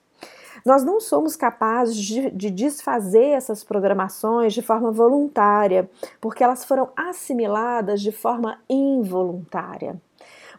Nós 0.65 0.85
não 0.85 1.01
somos 1.01 1.35
capazes 1.35 1.97
de, 1.97 2.31
de, 2.31 2.51
desfazer 2.51 3.31
essas 3.31 3.65
programações 3.65 4.53
de 4.53 4.63
forma 4.63 4.93
voluntária, 4.93 5.91
porque 6.21 6.45
elas 6.45 6.65
foram 6.65 6.91
assimiladas 6.95 8.01
de 8.01 8.13
forma 8.13 8.59
involuntária. 8.69 10.01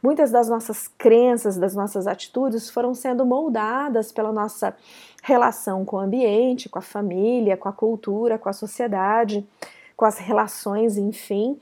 Muitas 0.03 0.31
das 0.31 0.49
nossas 0.49 0.89
crenças, 0.89 1.55
das 1.55 1.73
nossas 1.73 2.07
atitudes 2.07 2.69
foram 2.69 2.93
sendo 2.93 3.25
moldadas 3.25 4.11
pela 4.11 4.33
nossa 4.33 4.75
relação 5.23 5.85
com 5.85 5.95
o 5.95 5.99
ambiente, 5.99 6.67
com 6.67 6.77
a 6.77 6.81
família, 6.81 7.55
com 7.55 7.69
a 7.69 7.73
cultura, 7.73 8.37
com 8.37 8.49
a 8.49 8.53
sociedade, 8.53 9.47
com 9.95 10.03
as 10.03 10.17
relações, 10.17 10.97
enfim. 10.97 11.57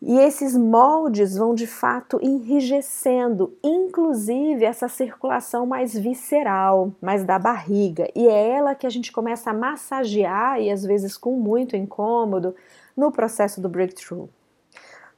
E 0.00 0.18
esses 0.18 0.56
moldes 0.56 1.36
vão 1.36 1.54
de 1.54 1.66
fato 1.66 2.18
enrijecendo, 2.22 3.54
inclusive 3.62 4.64
essa 4.64 4.88
circulação 4.88 5.66
mais 5.66 5.92
visceral, 5.92 6.92
mais 7.00 7.24
da 7.24 7.38
barriga. 7.38 8.08
E 8.14 8.26
é 8.26 8.50
ela 8.52 8.74
que 8.74 8.86
a 8.86 8.90
gente 8.90 9.12
começa 9.12 9.50
a 9.50 9.54
massagear, 9.54 10.60
e 10.62 10.70
às 10.70 10.82
vezes 10.82 11.18
com 11.18 11.32
muito 11.32 11.76
incômodo, 11.76 12.54
no 12.96 13.12
processo 13.12 13.60
do 13.60 13.68
breakthrough. 13.68 14.28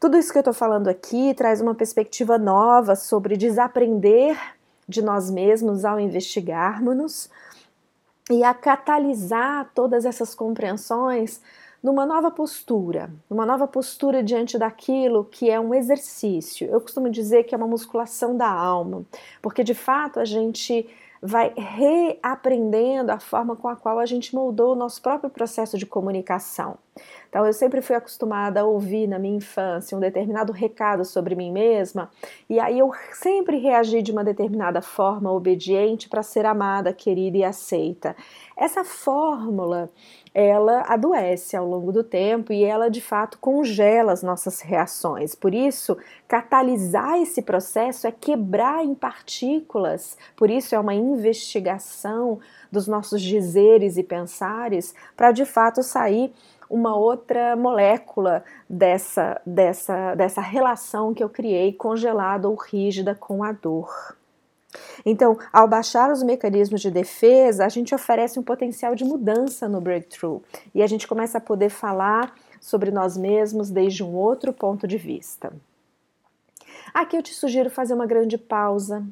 Tudo 0.00 0.16
isso 0.16 0.30
que 0.30 0.38
eu 0.38 0.42
estou 0.42 0.54
falando 0.54 0.86
aqui 0.86 1.34
traz 1.34 1.60
uma 1.60 1.74
perspectiva 1.74 2.38
nova 2.38 2.94
sobre 2.94 3.36
desaprender 3.36 4.38
de 4.88 5.02
nós 5.02 5.28
mesmos 5.28 5.84
ao 5.84 5.98
investigarmos-nos 5.98 7.28
e 8.30 8.44
a 8.44 8.54
catalisar 8.54 9.70
todas 9.74 10.04
essas 10.04 10.36
compreensões 10.36 11.40
numa 11.82 12.06
nova 12.06 12.30
postura, 12.30 13.10
numa 13.28 13.44
nova 13.44 13.66
postura 13.66 14.22
diante 14.22 14.56
daquilo 14.56 15.24
que 15.24 15.50
é 15.50 15.58
um 15.58 15.74
exercício. 15.74 16.68
Eu 16.68 16.80
costumo 16.80 17.10
dizer 17.10 17.44
que 17.44 17.54
é 17.54 17.58
uma 17.58 17.66
musculação 17.66 18.36
da 18.36 18.48
alma, 18.48 19.04
porque 19.42 19.64
de 19.64 19.74
fato 19.74 20.20
a 20.20 20.24
gente 20.24 20.88
vai 21.20 21.52
reaprendendo 21.56 23.10
a 23.10 23.18
forma 23.18 23.56
com 23.56 23.66
a 23.66 23.74
qual 23.74 23.98
a 23.98 24.06
gente 24.06 24.32
moldou 24.32 24.72
o 24.72 24.76
nosso 24.76 25.02
próprio 25.02 25.28
processo 25.28 25.76
de 25.76 25.86
comunicação. 25.86 26.78
Então, 27.28 27.46
eu 27.46 27.52
sempre 27.52 27.80
fui 27.80 27.94
acostumada 27.94 28.60
a 28.60 28.64
ouvir 28.64 29.06
na 29.06 29.18
minha 29.18 29.36
infância 29.36 29.96
um 29.96 30.00
determinado 30.00 30.52
recado 30.52 31.04
sobre 31.04 31.34
mim 31.34 31.52
mesma, 31.52 32.10
e 32.48 32.58
aí 32.58 32.78
eu 32.78 32.90
sempre 33.12 33.58
reagi 33.58 34.00
de 34.02 34.12
uma 34.12 34.24
determinada 34.24 34.80
forma 34.80 35.32
obediente 35.32 36.08
para 36.08 36.22
ser 36.22 36.46
amada, 36.46 36.92
querida 36.92 37.36
e 37.36 37.44
aceita. 37.44 38.16
Essa 38.56 38.84
fórmula 38.84 39.90
ela 40.34 40.82
adoece 40.86 41.56
ao 41.56 41.66
longo 41.66 41.90
do 41.90 42.04
tempo 42.04 42.52
e 42.52 42.62
ela 42.62 42.88
de 42.88 43.00
fato 43.00 43.38
congela 43.38 44.12
as 44.12 44.22
nossas 44.22 44.60
reações. 44.60 45.34
Por 45.34 45.54
isso, 45.54 45.96
catalisar 46.26 47.20
esse 47.20 47.42
processo 47.42 48.06
é 48.06 48.12
quebrar 48.12 48.84
em 48.84 48.94
partículas, 48.94 50.16
por 50.36 50.50
isso 50.50 50.74
é 50.74 50.78
uma 50.78 50.94
investigação 50.94 52.38
dos 52.70 52.86
nossos 52.86 53.20
dizeres 53.20 53.96
e 53.96 54.02
pensares 54.02 54.94
para 55.16 55.32
de 55.32 55.44
fato 55.44 55.82
sair 55.82 56.32
uma 56.68 56.96
outra 56.96 57.56
molécula 57.56 58.44
dessa, 58.68 59.40
dessa, 59.44 60.14
dessa 60.14 60.40
relação 60.40 61.14
que 61.14 61.22
eu 61.22 61.28
criei 61.28 61.72
congelada 61.72 62.48
ou 62.48 62.54
rígida 62.54 63.14
com 63.14 63.42
a 63.42 63.52
dor. 63.52 64.16
Então, 65.04 65.38
ao 65.52 65.66
baixar 65.66 66.10
os 66.10 66.22
mecanismos 66.22 66.80
de 66.80 66.90
defesa, 66.90 67.64
a 67.64 67.68
gente 67.68 67.94
oferece 67.94 68.38
um 68.38 68.42
potencial 68.42 68.94
de 68.94 69.04
mudança 69.04 69.68
no 69.68 69.80
breakthrough 69.80 70.42
e 70.74 70.82
a 70.82 70.86
gente 70.86 71.08
começa 71.08 71.38
a 71.38 71.40
poder 71.40 71.70
falar 71.70 72.34
sobre 72.60 72.90
nós 72.90 73.16
mesmos 73.16 73.70
desde 73.70 74.04
um 74.04 74.14
outro 74.14 74.52
ponto 74.52 74.86
de 74.86 74.98
vista. 74.98 75.52
Aqui 76.92 77.16
eu 77.16 77.22
te 77.22 77.32
sugiro 77.32 77.70
fazer 77.70 77.94
uma 77.94 78.06
grande 78.06 78.36
pausa, 78.36 79.06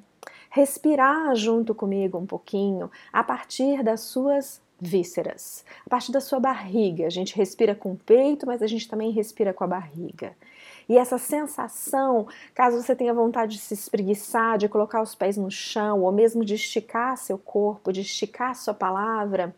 respirar 0.51 1.35
junto 1.35 1.75
comigo 1.75 2.19
um 2.19 2.27
pouquinho 2.27 2.91
a 3.13 3.23
partir 3.23 3.83
das 3.83 4.01
suas 4.01 4.61
vísceras, 4.81 5.65
a 5.85 5.91
partir 5.91 6.13
da 6.13 6.21
sua 6.21 6.39
barriga. 6.39 7.07
A 7.07 7.11
gente 7.11 7.37
respira 7.37 7.75
com 7.75 7.93
o 7.93 7.97
peito, 7.97 8.47
mas 8.47 8.63
a 8.63 8.67
gente 8.67 8.89
também 8.89 9.11
respira 9.11 9.53
com 9.53 9.65
a 9.65 9.67
barriga. 9.67 10.37
E 10.89 10.97
essa 10.97 11.19
sensação, 11.19 12.29
caso 12.55 12.81
você 12.81 12.95
tenha 12.95 13.13
vontade 13.13 13.57
de 13.57 13.61
se 13.61 13.75
espreguiçar, 13.75 14.59
de 14.59 14.69
colocar 14.69 15.03
os 15.03 15.15
pés 15.15 15.37
no 15.37 15.51
chão, 15.51 16.03
ou 16.03 16.13
mesmo 16.13 16.45
de 16.45 16.55
esticar 16.55 17.17
seu 17.17 17.37
corpo, 17.37 17.93
de 17.93 18.03
esticar 18.03 18.55
sua 18.55 18.75
palavra, 18.75 19.55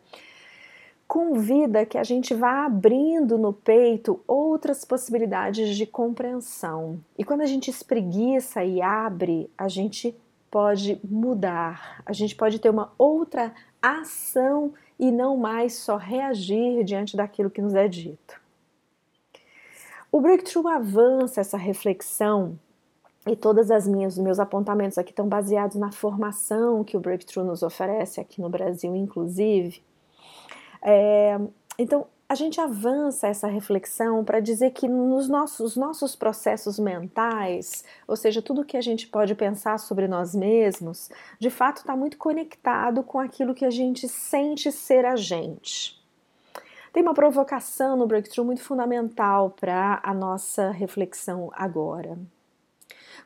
convida 1.06 1.86
que 1.86 1.98
a 1.98 2.04
gente 2.04 2.34
vá 2.34 2.66
abrindo 2.66 3.38
no 3.38 3.52
peito 3.52 4.20
outras 4.26 4.84
possibilidades 4.84 5.76
de 5.76 5.86
compreensão. 5.86 7.00
E 7.16 7.24
quando 7.24 7.42
a 7.42 7.46
gente 7.46 7.70
espreguiça 7.70 8.64
e 8.64 8.80
abre, 8.80 9.50
a 9.56 9.68
gente 9.68 10.14
pode 10.50 10.98
mudar, 11.04 12.02
a 12.06 12.12
gente 12.12 12.34
pode 12.34 12.58
ter 12.58 12.70
uma 12.70 12.92
outra 12.98 13.54
ação 13.82 14.72
e 14.98 15.10
não 15.10 15.36
mais 15.36 15.74
só 15.74 15.96
reagir 15.96 16.84
diante 16.84 17.16
daquilo 17.16 17.50
que 17.50 17.62
nos 17.62 17.74
é 17.74 17.86
dito. 17.86 18.40
O 20.10 20.20
breakthrough 20.20 20.68
avança 20.68 21.40
essa 21.40 21.56
reflexão 21.56 22.58
e 23.26 23.36
todas 23.36 23.70
as 23.70 23.86
minhas 23.86 24.16
meus 24.18 24.40
apontamentos 24.40 24.96
aqui 24.96 25.10
estão 25.10 25.28
baseados 25.28 25.76
na 25.76 25.92
formação 25.92 26.82
que 26.82 26.96
o 26.96 27.00
breakthrough 27.00 27.44
nos 27.44 27.62
oferece 27.62 28.20
aqui 28.20 28.40
no 28.40 28.48
Brasil, 28.48 28.96
inclusive. 28.96 29.82
É, 30.82 31.38
então, 31.78 32.06
a 32.28 32.34
gente 32.34 32.60
avança 32.60 33.26
essa 33.26 33.48
reflexão 33.48 34.22
para 34.22 34.38
dizer 34.38 34.72
que 34.72 34.86
nos 34.86 35.28
nossos, 35.30 35.76
nossos 35.76 36.14
processos 36.14 36.78
mentais, 36.78 37.82
ou 38.06 38.16
seja, 38.16 38.42
tudo 38.42 38.66
que 38.66 38.76
a 38.76 38.82
gente 38.82 39.06
pode 39.06 39.34
pensar 39.34 39.78
sobre 39.78 40.06
nós 40.06 40.34
mesmos, 40.34 41.08
de 41.40 41.48
fato 41.48 41.78
está 41.78 41.96
muito 41.96 42.18
conectado 42.18 43.02
com 43.02 43.18
aquilo 43.18 43.54
que 43.54 43.64
a 43.64 43.70
gente 43.70 44.06
sente 44.06 44.70
ser 44.70 45.06
a 45.06 45.16
gente. 45.16 45.98
Tem 46.92 47.02
uma 47.02 47.14
provocação 47.14 47.96
no 47.96 48.06
Breakthrough 48.06 48.44
muito 48.44 48.62
fundamental 48.62 49.50
para 49.58 49.98
a 50.02 50.12
nossa 50.12 50.70
reflexão 50.70 51.50
agora. 51.54 52.18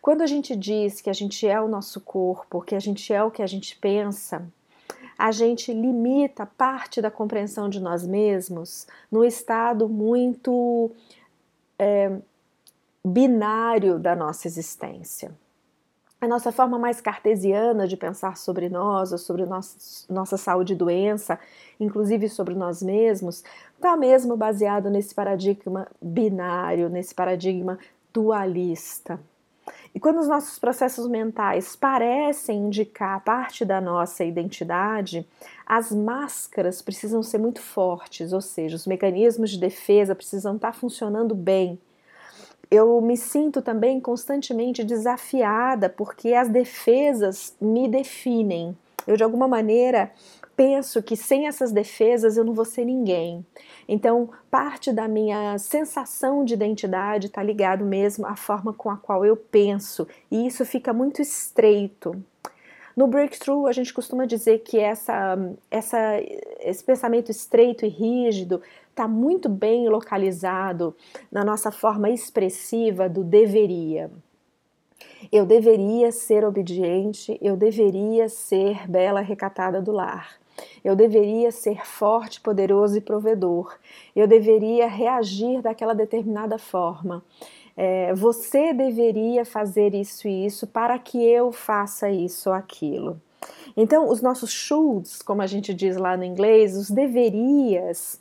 Quando 0.00 0.22
a 0.22 0.26
gente 0.26 0.54
diz 0.54 1.00
que 1.00 1.10
a 1.10 1.12
gente 1.12 1.46
é 1.46 1.60
o 1.60 1.68
nosso 1.68 2.00
corpo, 2.00 2.60
que 2.60 2.74
a 2.74 2.80
gente 2.80 3.12
é 3.12 3.22
o 3.22 3.30
que 3.30 3.42
a 3.42 3.46
gente 3.46 3.76
pensa, 3.76 4.46
a 5.18 5.30
gente 5.30 5.72
limita 5.72 6.46
parte 6.46 7.00
da 7.00 7.10
compreensão 7.10 7.68
de 7.68 7.80
nós 7.80 8.06
mesmos 8.06 8.86
no 9.10 9.24
estado 9.24 9.88
muito 9.88 10.90
é, 11.78 12.16
binário 13.04 13.98
da 13.98 14.14
nossa 14.14 14.46
existência. 14.46 15.32
A 16.20 16.28
nossa 16.28 16.52
forma 16.52 16.78
mais 16.78 17.00
cartesiana 17.00 17.88
de 17.88 17.96
pensar 17.96 18.36
sobre 18.36 18.68
nós, 18.68 19.10
ou 19.10 19.18
sobre 19.18 19.44
nossa, 19.44 20.06
nossa 20.08 20.36
saúde 20.36 20.72
e 20.72 20.76
doença, 20.76 21.36
inclusive 21.80 22.28
sobre 22.28 22.54
nós 22.54 22.80
mesmos, 22.80 23.42
está 23.74 23.96
mesmo 23.96 24.36
baseado 24.36 24.88
nesse 24.88 25.12
paradigma 25.12 25.88
binário, 26.00 26.88
nesse 26.88 27.12
paradigma 27.12 27.76
dualista. 28.12 29.18
E 29.94 30.00
quando 30.00 30.20
os 30.20 30.28
nossos 30.28 30.58
processos 30.58 31.06
mentais 31.06 31.76
parecem 31.76 32.66
indicar 32.66 33.22
parte 33.22 33.64
da 33.64 33.80
nossa 33.80 34.24
identidade, 34.24 35.26
as 35.66 35.92
máscaras 35.92 36.80
precisam 36.80 37.22
ser 37.22 37.38
muito 37.38 37.60
fortes, 37.60 38.32
ou 38.32 38.40
seja, 38.40 38.76
os 38.76 38.86
mecanismos 38.86 39.50
de 39.50 39.58
defesa 39.58 40.14
precisam 40.14 40.56
estar 40.56 40.72
funcionando 40.72 41.34
bem. 41.34 41.78
Eu 42.70 43.00
me 43.02 43.18
sinto 43.18 43.60
também 43.60 44.00
constantemente 44.00 44.82
desafiada 44.82 45.90
porque 45.90 46.32
as 46.32 46.48
defesas 46.48 47.54
me 47.60 47.86
definem. 47.86 48.74
Eu, 49.06 49.16
de 49.16 49.22
alguma 49.22 49.46
maneira, 49.46 50.10
penso 50.62 51.02
que 51.02 51.16
sem 51.16 51.48
essas 51.48 51.72
defesas 51.72 52.36
eu 52.36 52.44
não 52.44 52.54
vou 52.54 52.64
ser 52.64 52.84
ninguém. 52.84 53.44
Então, 53.88 54.30
parte 54.48 54.92
da 54.92 55.08
minha 55.08 55.58
sensação 55.58 56.44
de 56.44 56.54
identidade 56.54 57.26
está 57.26 57.42
ligado 57.42 57.84
mesmo 57.84 58.24
à 58.24 58.36
forma 58.36 58.72
com 58.72 58.88
a 58.88 58.96
qual 58.96 59.26
eu 59.26 59.36
penso, 59.36 60.06
e 60.30 60.46
isso 60.46 60.64
fica 60.64 60.92
muito 60.92 61.20
estreito. 61.20 62.14
No 62.96 63.08
breakthrough, 63.08 63.66
a 63.66 63.72
gente 63.72 63.92
costuma 63.92 64.24
dizer 64.24 64.60
que 64.60 64.78
essa, 64.78 65.36
essa, 65.68 66.20
esse 66.60 66.84
pensamento 66.84 67.28
estreito 67.28 67.84
e 67.84 67.88
rígido 67.88 68.62
está 68.88 69.08
muito 69.08 69.48
bem 69.48 69.88
localizado 69.88 70.94
na 71.28 71.44
nossa 71.44 71.72
forma 71.72 72.08
expressiva 72.08 73.08
do 73.08 73.24
deveria. 73.24 74.12
Eu 75.32 75.44
deveria 75.44 76.12
ser 76.12 76.44
obediente, 76.44 77.36
eu 77.42 77.56
deveria 77.56 78.28
ser 78.28 78.88
bela 78.88 79.20
recatada 79.20 79.82
do 79.82 79.90
lar. 79.90 80.40
Eu 80.84 80.96
deveria 80.96 81.50
ser 81.50 81.86
forte, 81.86 82.40
poderoso 82.40 82.96
e 82.96 83.00
provedor. 83.00 83.76
Eu 84.14 84.26
deveria 84.26 84.86
reagir 84.86 85.62
daquela 85.62 85.94
determinada 85.94 86.58
forma. 86.58 87.22
É, 87.76 88.12
você 88.14 88.74
deveria 88.74 89.44
fazer 89.44 89.94
isso 89.94 90.28
e 90.28 90.46
isso 90.46 90.66
para 90.66 90.98
que 90.98 91.24
eu 91.24 91.52
faça 91.52 92.10
isso 92.10 92.50
ou 92.50 92.54
aquilo. 92.54 93.20
Então, 93.76 94.08
os 94.08 94.20
nossos 94.20 94.50
shoulds, 94.50 95.22
como 95.22 95.42
a 95.42 95.46
gente 95.46 95.72
diz 95.72 95.96
lá 95.96 96.16
no 96.16 96.24
inglês, 96.24 96.76
os 96.76 96.90
deverias, 96.90 98.20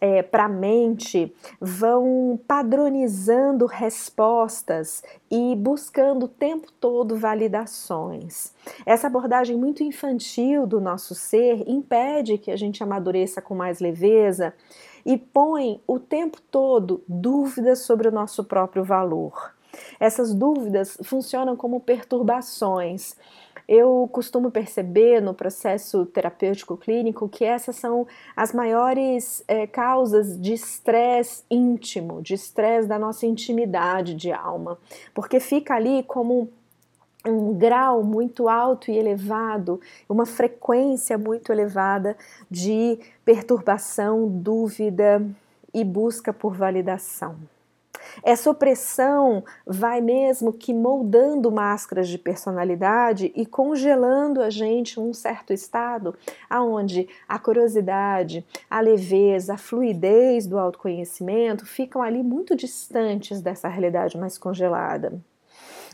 é, 0.00 0.22
para 0.22 0.44
a 0.44 0.48
mente 0.48 1.34
vão 1.60 2.40
padronizando 2.48 3.66
respostas 3.66 5.02
e 5.30 5.54
buscando 5.54 6.24
o 6.24 6.28
tempo 6.28 6.72
todo 6.80 7.16
validações. 7.16 8.52
Essa 8.86 9.08
abordagem 9.08 9.56
muito 9.56 9.82
infantil 9.82 10.66
do 10.66 10.80
nosso 10.80 11.14
ser 11.14 11.68
impede 11.68 12.38
que 12.38 12.50
a 12.50 12.56
gente 12.56 12.82
amadureça 12.82 13.42
com 13.42 13.54
mais 13.54 13.80
leveza 13.80 14.54
e 15.04 15.18
põe 15.18 15.80
o 15.86 15.98
tempo 15.98 16.40
todo 16.50 17.02
dúvidas 17.06 17.80
sobre 17.80 18.08
o 18.08 18.12
nosso 18.12 18.44
próprio 18.44 18.84
valor. 18.84 19.54
Essas 19.98 20.34
dúvidas 20.34 20.98
funcionam 21.02 21.56
como 21.56 21.80
perturbações 21.80 23.14
eu 23.70 24.10
costumo 24.10 24.50
perceber 24.50 25.22
no 25.22 25.32
processo 25.32 26.04
terapêutico 26.04 26.76
clínico 26.76 27.28
que 27.28 27.44
essas 27.44 27.76
são 27.76 28.04
as 28.34 28.52
maiores 28.52 29.44
é, 29.46 29.64
causas 29.64 30.36
de 30.40 30.54
estresse 30.54 31.44
íntimo, 31.48 32.20
de 32.20 32.34
estresse 32.34 32.88
da 32.88 32.98
nossa 32.98 33.26
intimidade 33.26 34.12
de 34.12 34.32
alma, 34.32 34.76
porque 35.14 35.38
fica 35.38 35.74
ali 35.74 36.02
como 36.02 36.50
um 37.24 37.54
grau 37.54 38.02
muito 38.02 38.48
alto 38.48 38.90
e 38.90 38.98
elevado, 38.98 39.80
uma 40.08 40.26
frequência 40.26 41.16
muito 41.16 41.52
elevada 41.52 42.16
de 42.50 42.98
perturbação, 43.24 44.26
dúvida 44.26 45.24
e 45.72 45.84
busca 45.84 46.32
por 46.32 46.56
validação. 46.56 47.36
Essa 48.22 48.50
opressão 48.50 49.44
vai 49.66 50.00
mesmo 50.00 50.52
que 50.52 50.72
moldando 50.72 51.50
máscaras 51.50 52.08
de 52.08 52.18
personalidade 52.18 53.32
e 53.34 53.46
congelando 53.46 54.42
a 54.42 54.50
gente 54.50 54.98
um 54.98 55.12
certo 55.12 55.52
estado 55.52 56.14
aonde 56.48 57.08
a 57.28 57.38
curiosidade, 57.38 58.44
a 58.70 58.80
leveza, 58.80 59.54
a 59.54 59.58
fluidez 59.58 60.46
do 60.46 60.58
autoconhecimento 60.58 61.66
ficam 61.66 62.02
ali 62.02 62.22
muito 62.22 62.56
distantes 62.56 63.40
dessa 63.40 63.68
realidade 63.68 64.18
mais 64.18 64.38
congelada. 64.38 65.20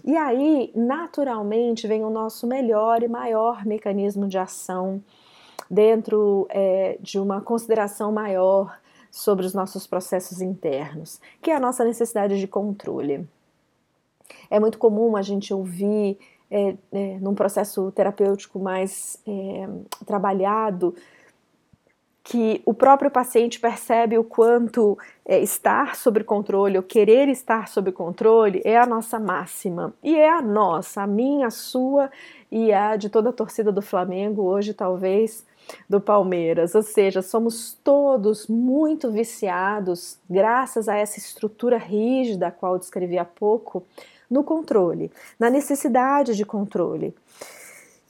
E 0.05 0.16
aí, 0.16 0.70
naturalmente, 0.74 1.87
vem 1.87 2.05
o 2.05 2.11
nosso 2.11 2.46
melhor 2.46 3.02
e 3.02 3.09
maior 3.09 3.64
mecanismo 3.64 4.29
de 4.29 4.38
ação 4.38 5.02
dentro 5.70 6.46
é, 6.50 6.96
de 7.00 7.18
uma 7.18 7.40
consideração 7.40 8.12
maior 8.12 8.79
sobre 9.16 9.46
os 9.46 9.55
nossos 9.55 9.87
processos 9.87 10.42
internos, 10.42 11.18
que 11.40 11.50
é 11.50 11.57
a 11.57 11.61
nossa 11.61 11.83
necessidade 11.83 12.38
de 12.38 12.46
controle. 12.46 13.26
É 14.50 14.61
muito 14.61 14.76
comum 14.76 15.16
a 15.16 15.22
gente 15.22 15.55
ouvir 15.55 16.18
é, 16.50 16.76
é, 16.92 17.18
num 17.18 17.35
processo 17.35 17.90
terapêutico 17.92 18.59
mais 18.59 19.18
é, 19.26 19.68
trabalhado 20.05 20.94
que 22.22 22.61
o 22.66 22.74
próprio 22.74 23.11
paciente 23.11 23.59
percebe 23.59 24.18
o 24.18 24.24
quanto 24.24 24.98
é, 25.24 25.40
estar 25.40 25.96
sob 25.96 26.22
controle 26.22 26.76
ou 26.76 26.83
querer 26.83 27.29
estar 27.29 27.68
sob 27.68 27.90
controle 27.92 28.61
é 28.66 28.76
a 28.76 28.85
nossa 28.85 29.18
máxima 29.18 29.94
e 30.02 30.14
é 30.14 30.29
a 30.29 30.42
nossa, 30.42 31.02
a 31.02 31.07
minha, 31.07 31.46
a 31.46 31.50
sua 31.50 32.11
e 32.52 32.70
a 32.70 32.96
de 32.96 33.09
toda 33.09 33.31
a 33.31 33.33
torcida 33.33 33.72
do 33.72 33.81
Flamengo 33.81 34.42
hoje 34.42 34.74
talvez 34.74 35.46
do 35.88 36.00
Palmeiras, 36.00 36.74
ou 36.74 36.83
seja, 36.83 37.22
somos 37.22 37.76
todos 37.85 38.46
muito 38.46 39.11
viciados, 39.11 40.18
graças 40.29 40.88
a 40.88 40.96
essa 40.96 41.18
estrutura 41.18 41.76
rígida, 41.79 42.48
a 42.48 42.50
qual 42.50 42.74
eu 42.74 42.79
descrevi 42.79 43.18
há 43.18 43.24
pouco, 43.24 43.85
no 44.31 44.42
controle, 44.42 45.11
na 45.38 45.48
necessidade 45.48 46.35
de 46.35 46.44
controle. 46.44 47.14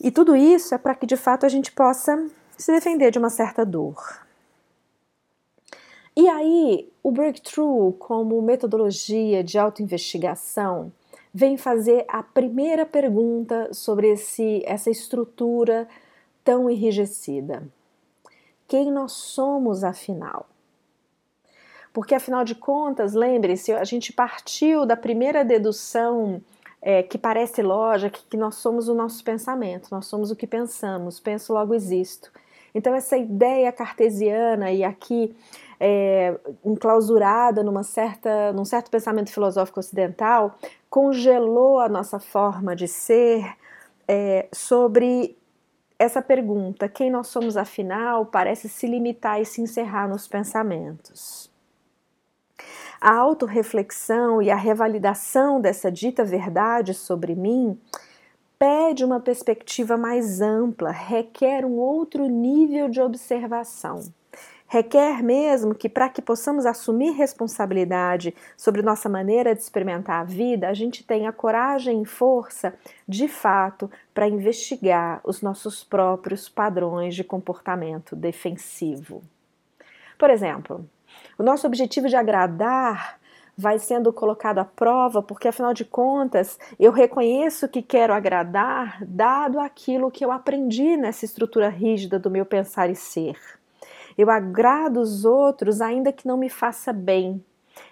E 0.01 0.11
tudo 0.11 0.37
isso 0.37 0.75
é 0.75 0.79
para 0.79 0.95
que 0.95 1.07
de 1.07 1.17
fato 1.17 1.47
a 1.47 1.49
gente 1.49 1.73
possa 1.73 2.29
se 2.57 2.73
defender 2.73 3.11
de 3.11 3.19
uma 3.19 3.31
certa 3.31 3.65
dor. 3.65 4.27
E 6.17 6.29
aí, 6.29 6.91
o 7.03 7.11
breakthrough, 7.11 7.93
como 7.93 8.41
metodologia 8.41 9.45
de 9.45 9.59
autoinvestigação, 9.59 10.91
vem 11.33 11.59
fazer 11.59 12.07
a 12.09 12.23
primeira 12.23 12.87
pergunta 12.87 13.69
sobre 13.75 14.09
esse, 14.09 14.63
essa 14.65 14.89
estrutura 14.89 15.87
tão 16.47 16.71
enrijecida? 16.71 17.65
Quem 18.69 18.91
nós 18.91 19.13
somos 19.13 19.83
afinal? 19.83 20.47
Porque 21.93 22.15
afinal 22.15 22.45
de 22.45 22.55
contas, 22.55 23.15
lembre-se, 23.15 23.73
a 23.73 23.83
gente 23.83 24.13
partiu 24.13 24.87
da 24.87 24.97
primeira 24.97 25.45
dedução 25.45 26.41
é, 26.81 27.03
que 27.03 27.19
parece 27.19 27.63
lógica, 27.63 28.21
que 28.31 28.37
nós 28.37 28.55
somos 28.55 28.89
o 28.89 28.95
nosso 28.95 29.25
pensamento, 29.25 29.89
nós 29.91 30.07
somos 30.07 30.31
o 30.31 30.37
que 30.37 30.47
pensamos, 30.47 31.19
penso 31.19 31.53
logo 31.53 31.75
existo. 31.75 32.31
Então 32.73 32.95
essa 32.95 33.17
ideia 33.17 33.73
cartesiana 33.73 34.71
e 34.71 34.85
aqui 34.85 35.35
é, 35.81 36.39
enclausurada 36.65 37.65
numa 37.65 37.83
certa, 37.83 38.53
num 38.53 38.65
certo 38.65 38.89
pensamento 38.91 39.33
filosófico 39.33 39.81
ocidental 39.81 40.57
congelou 40.89 41.81
a 41.81 41.89
nossa 41.89 42.21
forma 42.21 42.77
de 42.77 42.87
ser 42.87 43.57
é, 44.07 44.47
sobre 44.53 45.37
essa 45.99 46.21
pergunta, 46.21 46.89
quem 46.89 47.11
nós 47.11 47.29
somos 47.29 47.57
afinal, 47.57 48.27
parece 48.27 48.69
se 48.69 48.87
limitar 48.87 49.41
e 49.41 49.47
se 49.47 49.63
encerrar 49.63 50.09
nos 50.09 50.29
pensamentos. 50.29 51.51
A 53.01 53.15
autorreflexão 53.15 54.41
e 54.43 54.51
a 54.51 54.57
revalidação 54.57 55.61
dessa 55.61 55.91
dita 55.91 56.25
verdade 56.25 56.95
sobre 56.95 57.35
mim 57.35 57.79
pede 58.59 59.05
uma 59.05 59.21
perspectiva 59.21 59.97
mais 59.97 60.41
ampla, 60.41 60.91
requer 60.91 61.65
um 61.65 61.77
outro 61.77 62.27
nível 62.27 62.89
de 62.89 63.01
observação, 63.01 64.01
requer 64.67 65.23
mesmo 65.23 65.75
que, 65.75 65.89
para 65.89 66.09
que 66.09 66.21
possamos 66.21 66.67
assumir 66.67 67.13
responsabilidade 67.13 68.35
sobre 68.57 68.83
nossa 68.83 69.09
maneira 69.09 69.55
de 69.55 69.61
experimentar 69.61 70.21
a 70.21 70.25
vida, 70.25 70.69
a 70.69 70.75
gente 70.75 71.05
tenha 71.05 71.33
coragem 71.33 72.03
e 72.03 72.07
força, 72.07 72.75
de 73.07 73.29
fato, 73.29 73.91
para 74.13 74.29
investigar 74.29 75.21
os 75.25 75.43
nossos 75.43 75.85
próprios 75.85 76.49
padrões 76.49 77.15
de 77.15 77.25
comportamento 77.25 78.17
defensivo. 78.17 79.23
Por 80.19 80.31
exemplo, 80.31 80.89
o 81.39 81.43
nosso 81.43 81.67
objetivo 81.67 82.09
de 82.09 82.17
agradar 82.17 83.19
vai 83.57 83.79
sendo 83.79 84.13
colocado 84.13 84.59
à 84.59 84.65
prova, 84.65 85.23
porque 85.23 85.49
afinal 85.49 85.73
de 85.73 85.85
contas 85.85 86.59
eu 86.79 86.93
reconheço 86.93 87.69
que 87.69 87.81
quero 87.81 88.13
agradar, 88.13 88.99
dado 89.07 89.59
aquilo 89.59 90.11
que 90.11 90.25
eu 90.25 90.31
aprendi 90.31 90.97
nessa 90.97 91.25
estrutura 91.25 91.69
rígida 91.69 92.19
do 92.19 92.31
meu 92.31 92.45
pensar 92.45 92.91
e 92.91 92.95
ser. 92.95 93.39
Eu 94.17 94.31
agrado 94.31 95.01
os 95.01 95.25
outros 95.25 95.81
ainda 95.81 96.13
que 96.13 96.27
não 96.27 96.37
me 96.37 96.49
faça 96.49 96.93
bem. 96.93 97.45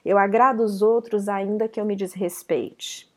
Eu 0.05 0.19
agrado 0.19 0.61
os 0.61 0.83
outros 0.83 1.29
ainda 1.29 1.69
que 1.69 1.81
eu 1.81 1.85
me 1.85 1.95
desrespeite. 1.95 3.13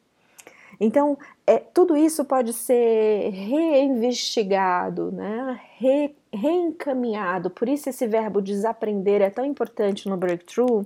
Então, 0.79 1.17
é, 1.45 1.57
tudo 1.57 1.97
isso 1.97 2.23
pode 2.25 2.53
ser 2.53 3.29
reinvestigado, 3.29 5.11
né? 5.11 5.59
Re, 5.77 6.15
reencaminhado. 6.31 7.49
Por 7.49 7.67
isso, 7.67 7.89
esse 7.89 8.05
verbo 8.05 8.41
desaprender 8.41 9.21
é 9.21 9.29
tão 9.29 9.45
importante 9.45 10.07
no 10.07 10.17
breakthrough, 10.17 10.85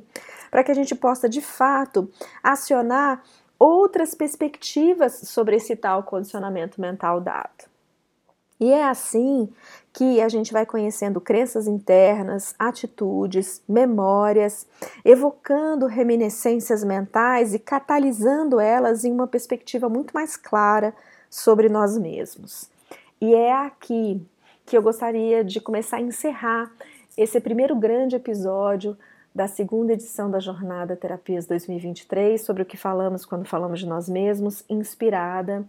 para 0.50 0.64
que 0.64 0.72
a 0.72 0.76
gente 0.76 0.96
possa 0.96 1.28
de 1.28 1.42
fato 1.42 2.10
acionar 2.42 3.22
outras 3.60 4.16
perspectivas 4.16 5.14
sobre 5.26 5.58
esse 5.58 5.76
tal 5.76 6.04
condicionamento 6.04 6.80
mental 6.80 7.20
dado. 7.20 7.71
E 8.62 8.72
é 8.72 8.88
assim 8.88 9.50
que 9.92 10.22
a 10.22 10.30
gente 10.30 10.54
vai 10.54 10.68
conhecendo 10.68 11.20
crenças 11.20 11.68
internas, 11.68 12.54
atitudes, 12.60 13.60
memórias, 13.68 14.68
evocando 15.04 15.88
reminiscências 15.88 16.84
mentais 16.84 17.56
e 17.56 17.60
catalisando 17.60 18.60
elas 18.60 19.04
em 19.04 19.12
uma 19.12 19.26
perspectiva 19.26 19.90
muito 19.90 20.14
mais 20.14 20.38
clara 20.38 20.94
sobre 21.28 21.70
nós 21.70 21.98
mesmos. 21.98 22.70
E 23.20 23.34
é 23.34 23.52
aqui 23.52 24.22
que 24.64 24.78
eu 24.78 24.82
gostaria 24.84 25.44
de 25.44 25.60
começar 25.60 25.98
a 25.98 26.02
encerrar 26.02 26.72
esse 27.18 27.42
primeiro 27.42 27.76
grande 27.76 28.16
episódio 28.16 28.96
da 29.34 29.48
segunda 29.48 29.94
edição 29.94 30.30
da 30.30 30.40
Jornada 30.40 30.96
Terapias 30.96 31.48
2023, 31.48 32.40
sobre 32.40 32.62
o 32.62 32.66
que 32.66 32.78
falamos 32.78 33.26
quando 33.26 33.46
falamos 33.46 33.80
de 33.80 33.88
nós 33.88 34.08
mesmos, 34.08 34.64
inspirada 34.70 35.66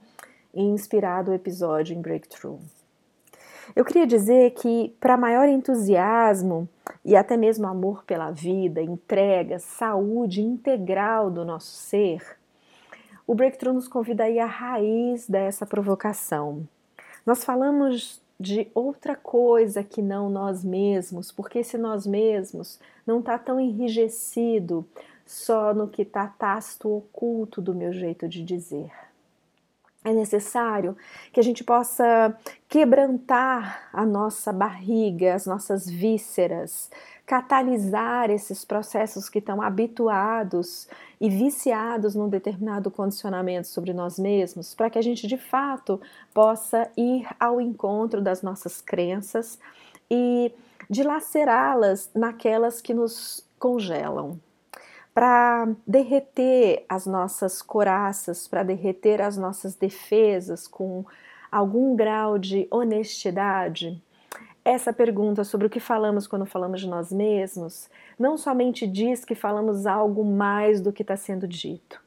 e 0.52 0.62
inspirado 0.62 1.30
o 1.30 1.34
episódio 1.34 1.96
em 1.96 2.00
Breakthrough. 2.02 2.60
Eu 3.74 3.86
queria 3.86 4.06
dizer 4.06 4.50
que, 4.50 4.94
para 5.00 5.16
maior 5.16 5.48
entusiasmo 5.48 6.68
e 7.02 7.16
até 7.16 7.38
mesmo 7.38 7.66
amor 7.66 8.04
pela 8.04 8.30
vida, 8.30 8.82
entrega, 8.82 9.58
saúde 9.58 10.42
integral 10.42 11.30
do 11.30 11.42
nosso 11.42 11.70
ser, 11.70 12.22
o 13.26 13.34
Breakthrough 13.34 13.72
nos 13.72 13.88
convida 13.88 14.24
a 14.24 14.30
ir 14.30 14.40
à 14.40 14.46
raiz 14.46 15.26
dessa 15.26 15.64
provocação. 15.64 16.68
Nós 17.24 17.44
falamos 17.44 18.20
de 18.38 18.68
outra 18.74 19.16
coisa 19.16 19.82
que 19.82 20.02
não 20.02 20.28
nós 20.28 20.62
mesmos, 20.62 21.32
porque 21.32 21.60
esse 21.60 21.78
nós 21.78 22.06
mesmos 22.06 22.78
não 23.06 23.20
está 23.20 23.38
tão 23.38 23.58
enrijecido 23.58 24.86
só 25.24 25.72
no 25.72 25.88
que 25.88 26.02
está 26.02 26.26
tácito 26.26 26.94
oculto 26.94 27.62
do 27.62 27.74
meu 27.74 27.92
jeito 27.92 28.28
de 28.28 28.42
dizer 28.42 28.90
é 30.04 30.12
necessário 30.12 30.96
que 31.32 31.38
a 31.38 31.42
gente 31.42 31.62
possa 31.62 32.36
quebrantar 32.68 33.88
a 33.92 34.04
nossa 34.04 34.52
barriga, 34.52 35.34
as 35.34 35.46
nossas 35.46 35.88
vísceras, 35.88 36.90
catalisar 37.24 38.30
esses 38.30 38.64
processos 38.64 39.28
que 39.28 39.38
estão 39.38 39.62
habituados 39.62 40.88
e 41.20 41.28
viciados 41.28 42.14
num 42.14 42.28
determinado 42.28 42.90
condicionamento 42.90 43.68
sobre 43.68 43.92
nós 43.92 44.18
mesmos, 44.18 44.74
para 44.74 44.90
que 44.90 44.98
a 44.98 45.02
gente 45.02 45.26
de 45.26 45.36
fato 45.36 46.00
possa 46.34 46.90
ir 46.96 47.26
ao 47.38 47.60
encontro 47.60 48.20
das 48.20 48.42
nossas 48.42 48.80
crenças 48.80 49.58
e 50.10 50.52
dilacerá-las 50.90 52.10
naquelas 52.14 52.80
que 52.80 52.92
nos 52.92 53.46
congelam 53.58 54.38
para 55.14 55.68
derreter 55.86 56.84
as 56.88 57.06
nossas 57.06 57.60
coraças, 57.60 58.48
para 58.48 58.62
derreter 58.62 59.20
as 59.20 59.36
nossas 59.36 59.74
defesas 59.74 60.66
com 60.66 61.04
algum 61.50 61.94
grau 61.94 62.38
de 62.38 62.66
honestidade? 62.70 64.02
Essa 64.64 64.92
pergunta 64.92 65.42
sobre 65.42 65.66
o 65.66 65.70
que 65.70 65.80
falamos 65.80 66.26
quando 66.26 66.46
falamos 66.46 66.80
de 66.80 66.88
nós 66.88 67.12
mesmos 67.12 67.90
não 68.18 68.36
somente 68.36 68.86
diz 68.86 69.24
que 69.24 69.34
falamos 69.34 69.86
algo 69.86 70.24
mais 70.24 70.80
do 70.80 70.92
que 70.92 71.02
está 71.02 71.16
sendo 71.16 71.48
dito, 71.48 72.00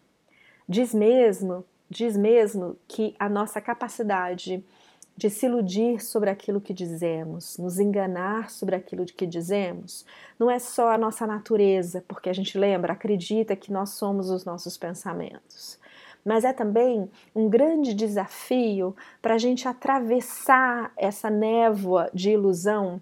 diz 0.67 0.93
mesmo, 0.93 1.65
diz 1.89 2.15
mesmo 2.15 2.77
que 2.87 3.13
a 3.19 3.27
nossa 3.27 3.59
capacidade 3.59 4.63
de 5.17 5.29
se 5.29 5.45
iludir 5.45 6.03
sobre 6.03 6.29
aquilo 6.29 6.59
que 6.59 6.73
dizemos, 6.73 7.57
nos 7.57 7.79
enganar 7.79 8.49
sobre 8.49 8.75
aquilo 8.75 9.05
de 9.05 9.13
que 9.13 9.25
dizemos, 9.25 10.05
não 10.37 10.51
é 10.51 10.59
só 10.59 10.89
a 10.89 10.97
nossa 10.97 11.25
natureza, 11.25 12.03
porque 12.07 12.29
a 12.29 12.33
gente 12.33 12.57
lembra, 12.57 12.93
acredita 12.93 13.55
que 13.55 13.71
nós 13.71 13.91
somos 13.91 14.29
os 14.29 14.43
nossos 14.43 14.77
pensamentos. 14.77 15.79
Mas 16.23 16.43
é 16.43 16.51
também 16.51 17.09
um 17.35 17.47
grande 17.47 17.93
desafio 17.93 18.95
para 19.21 19.35
a 19.35 19.37
gente 19.37 19.67
atravessar 19.67 20.91
essa 20.97 21.29
névoa 21.29 22.09
de 22.13 22.31
ilusão 22.31 23.01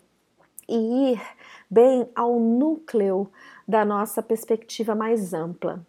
e 0.67 1.13
ir 1.13 1.21
bem 1.69 2.07
ao 2.13 2.39
núcleo 2.39 3.31
da 3.67 3.83
nossa 3.83 4.21
perspectiva 4.21 4.93
mais 4.93 5.33
ampla. 5.33 5.83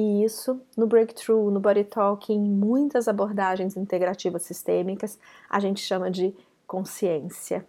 E 0.00 0.24
isso 0.24 0.58
no 0.74 0.86
Breakthrough, 0.86 1.50
no 1.50 1.60
Body 1.60 1.84
Talk, 1.84 2.32
em 2.32 2.40
muitas 2.40 3.06
abordagens 3.06 3.76
integrativas 3.76 4.44
sistêmicas, 4.44 5.18
a 5.48 5.60
gente 5.60 5.82
chama 5.82 6.10
de 6.10 6.34
consciência. 6.66 7.66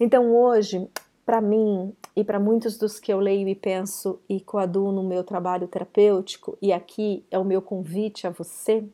Então 0.00 0.34
hoje, 0.34 0.84
para 1.24 1.40
mim 1.40 1.94
e 2.16 2.24
para 2.24 2.40
muitos 2.40 2.76
dos 2.76 2.98
que 2.98 3.12
eu 3.12 3.20
leio 3.20 3.46
e 3.46 3.54
penso 3.54 4.20
e 4.28 4.40
coaduno 4.40 5.00
no 5.00 5.08
meu 5.08 5.22
trabalho 5.22 5.68
terapêutico, 5.68 6.58
e 6.60 6.72
aqui 6.72 7.24
é 7.30 7.38
o 7.38 7.44
meu 7.44 7.62
convite 7.62 8.26
a 8.26 8.30
você, 8.30 8.84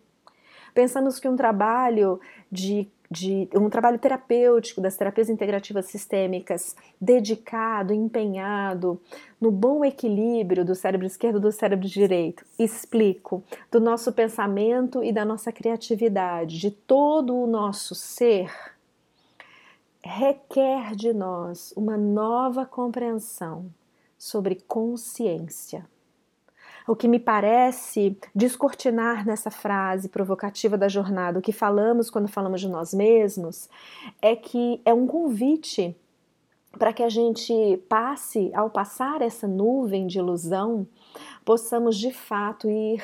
pensamos 0.74 1.18
que 1.18 1.26
um 1.26 1.37
trabalho 1.37 2.20
de 2.52 2.87
de 3.14 3.48
um 3.55 3.70
trabalho 3.70 3.98
terapêutico 3.98 4.81
das 4.81 4.96
terapias 4.96 5.31
integrativas 5.31 5.87
sistêmicas 5.87 6.74
dedicado, 7.00 7.94
empenhado 7.94 9.00
no 9.40 9.53
bom 9.53 9.85
equilíbrio 9.85 10.64
do 10.64 10.74
cérebro 10.74 11.07
esquerdo 11.07 11.38
e 11.38 11.40
do 11.40 11.53
cérebro 11.53 11.87
direito. 11.87 12.44
Explico 12.59 13.44
do 13.70 13.79
nosso 13.79 14.12
pensamento 14.12 15.03
e 15.03 15.12
da 15.12 15.24
nossa 15.24 15.53
criatividade, 15.53 16.59
de 16.59 16.70
todo 16.70 17.37
o 17.37 17.46
nosso 17.46 17.94
ser 17.94 18.50
requer 20.03 20.94
de 20.94 21.14
nós 21.14 21.72
uma 21.74 21.96
nova 21.96 22.66
compreensão 22.66 23.72
sobre 24.18 24.57
consciência. 24.57 25.87
O 26.86 26.94
que 26.94 27.08
me 27.08 27.18
parece 27.18 28.16
descortinar 28.34 29.26
nessa 29.26 29.50
frase 29.50 30.08
provocativa 30.08 30.76
da 30.76 30.86
jornada, 30.86 31.38
o 31.38 31.42
que 31.42 31.52
falamos 31.52 32.10
quando 32.10 32.28
falamos 32.28 32.60
de 32.60 32.68
nós 32.68 32.92
mesmos, 32.92 33.70
é 34.20 34.36
que 34.36 34.80
é 34.84 34.92
um 34.92 35.06
convite 35.06 35.96
para 36.78 36.92
que 36.92 37.02
a 37.02 37.08
gente 37.08 37.78
passe, 37.88 38.50
ao 38.54 38.68
passar 38.68 39.22
essa 39.22 39.48
nuvem 39.48 40.06
de 40.06 40.18
ilusão, 40.18 40.86
possamos 41.44 41.96
de 41.96 42.12
fato 42.12 42.68
ir 42.68 43.02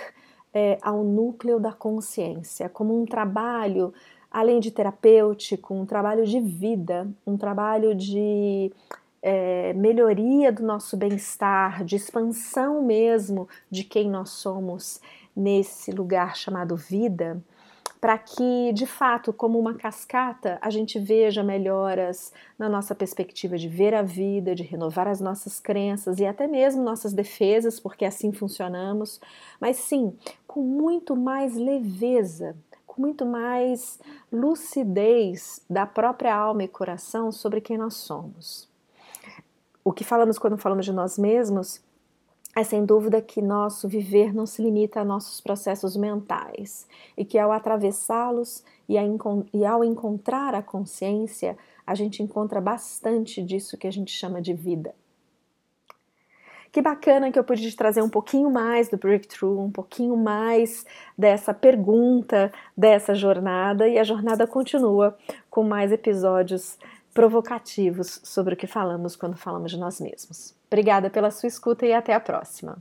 é, 0.53 0.79
ao 0.83 1.03
núcleo 1.03 1.59
da 1.59 1.73
consciência, 1.73 2.69
como 2.69 3.01
um 3.01 3.07
trabalho, 3.07 3.95
além 4.31 4.61
de 4.61 4.71
terapêutico, 4.71 5.73
um 5.73 5.87
trabalho 5.87 6.27
de 6.27 6.41
vida, 6.41 7.09
um 7.27 7.37
trabalho 7.37 7.95
de 7.95 8.73
é, 9.23 9.73
melhoria 9.75 10.51
do 10.51 10.63
nosso 10.63 10.97
bem-estar, 10.97 11.85
de 11.85 11.97
expansão 11.97 12.83
mesmo 12.83 13.49
de 13.71 13.85
quem 13.85 14.09
nós 14.09 14.31
somos 14.31 15.01
nesse 15.37 15.91
lugar 15.93 16.37
chamado 16.37 16.77
vida, 16.77 17.43
para 18.01 18.17
que, 18.17 18.73
de 18.73 18.87
fato, 18.87 19.31
como 19.31 19.59
uma 19.59 19.75
cascata, 19.75 20.59
a 20.63 20.71
gente 20.71 20.99
veja 20.99 21.43
melhoras 21.43 22.33
na 22.59 22.67
nossa 22.67 22.95
perspectiva 22.95 23.59
de 23.59 23.69
ver 23.69 23.95
a 23.95 24.01
vida, 24.01 24.55
de 24.55 24.63
renovar 24.63 25.07
as 25.07 25.21
nossas 25.21 25.61
crenças 25.61 26.19
e 26.19 26.25
até 26.25 26.47
mesmo 26.47 26.83
nossas 26.83 27.13
defesas, 27.13 27.79
porque 27.79 28.07
assim 28.07 28.33
funcionamos, 28.33 29.21
mas 29.61 29.77
sim, 29.77 30.17
com 30.47 30.63
muito 30.63 31.15
mais 31.15 31.57
leveza, 31.57 32.57
com 32.87 33.03
muito 33.03 33.27
mais 33.27 34.01
lucidez 34.33 35.63
da 35.69 35.85
própria 35.85 36.35
alma 36.35 36.65
e 36.65 36.69
coração 36.69 37.31
sobre 37.31 37.61
quem 37.61 37.77
nós 37.77 37.95
somos 37.95 38.70
o 39.85 39.93
que 39.93 40.05
falamos 40.05 40.39
quando 40.39 40.59
falamos 40.59 40.85
de 40.85 40.93
nós 40.93 41.19
mesmos 41.19 41.83
é 42.55 42.65
sem 42.65 42.85
dúvida 42.85 43.23
que 43.23 43.41
nosso 43.41 43.89
viver 43.89 44.35
não 44.35 44.45
se 44.45 44.61
limita 44.61 45.01
a 45.01 45.05
nossos 45.05 45.41
processos 45.41 45.97
mentais 45.97 46.87
e 47.17 47.25
que 47.25 47.39
ao 47.39 47.53
atravessá-los 47.53 48.65
e, 48.89 48.97
e 49.55 49.65
ao 49.65 49.85
encontrar 49.85 50.55
a 50.55 50.63
consciência, 50.63 51.57
a 51.87 51.95
gente 51.95 52.23
encontra 52.23 52.61
bastante 52.61 53.43
disso 53.43 53.79
que 53.79 53.87
a 53.87 53.91
gente 53.91 54.13
chama 54.13 54.43
de 54.43 54.53
vida. 54.53 54.95
Que 56.73 56.81
bacana 56.81 57.33
que 57.33 57.39
eu 57.39 57.43
pude 57.43 57.69
te 57.69 57.77
trazer 57.77 58.01
um 58.01 58.09
pouquinho 58.09 58.49
mais 58.49 58.89
do 58.89 58.97
breakthrough, 58.97 59.61
um 59.61 59.73
pouquinho 59.73 60.17
mais 60.17 60.85
dessa 61.19 61.53
pergunta, 61.53 62.53
dessa 62.77 63.13
jornada, 63.13 63.89
e 63.89 63.99
a 63.99 64.05
jornada 64.05 64.47
continua 64.47 65.17
com 65.49 65.65
mais 65.65 65.91
episódios 65.91 66.79
provocativos 67.13 68.21
sobre 68.23 68.55
o 68.55 68.57
que 68.57 68.67
falamos 68.67 69.17
quando 69.17 69.37
falamos 69.37 69.71
de 69.71 69.79
nós 69.79 70.01
mesmos. 70.01 70.55
Obrigada 70.69 71.11
pela 71.11 71.31
sua 71.31 71.49
escuta 71.49 71.85
e 71.87 71.93
até 71.93 72.15
a 72.15 72.21
próxima. 72.21 72.79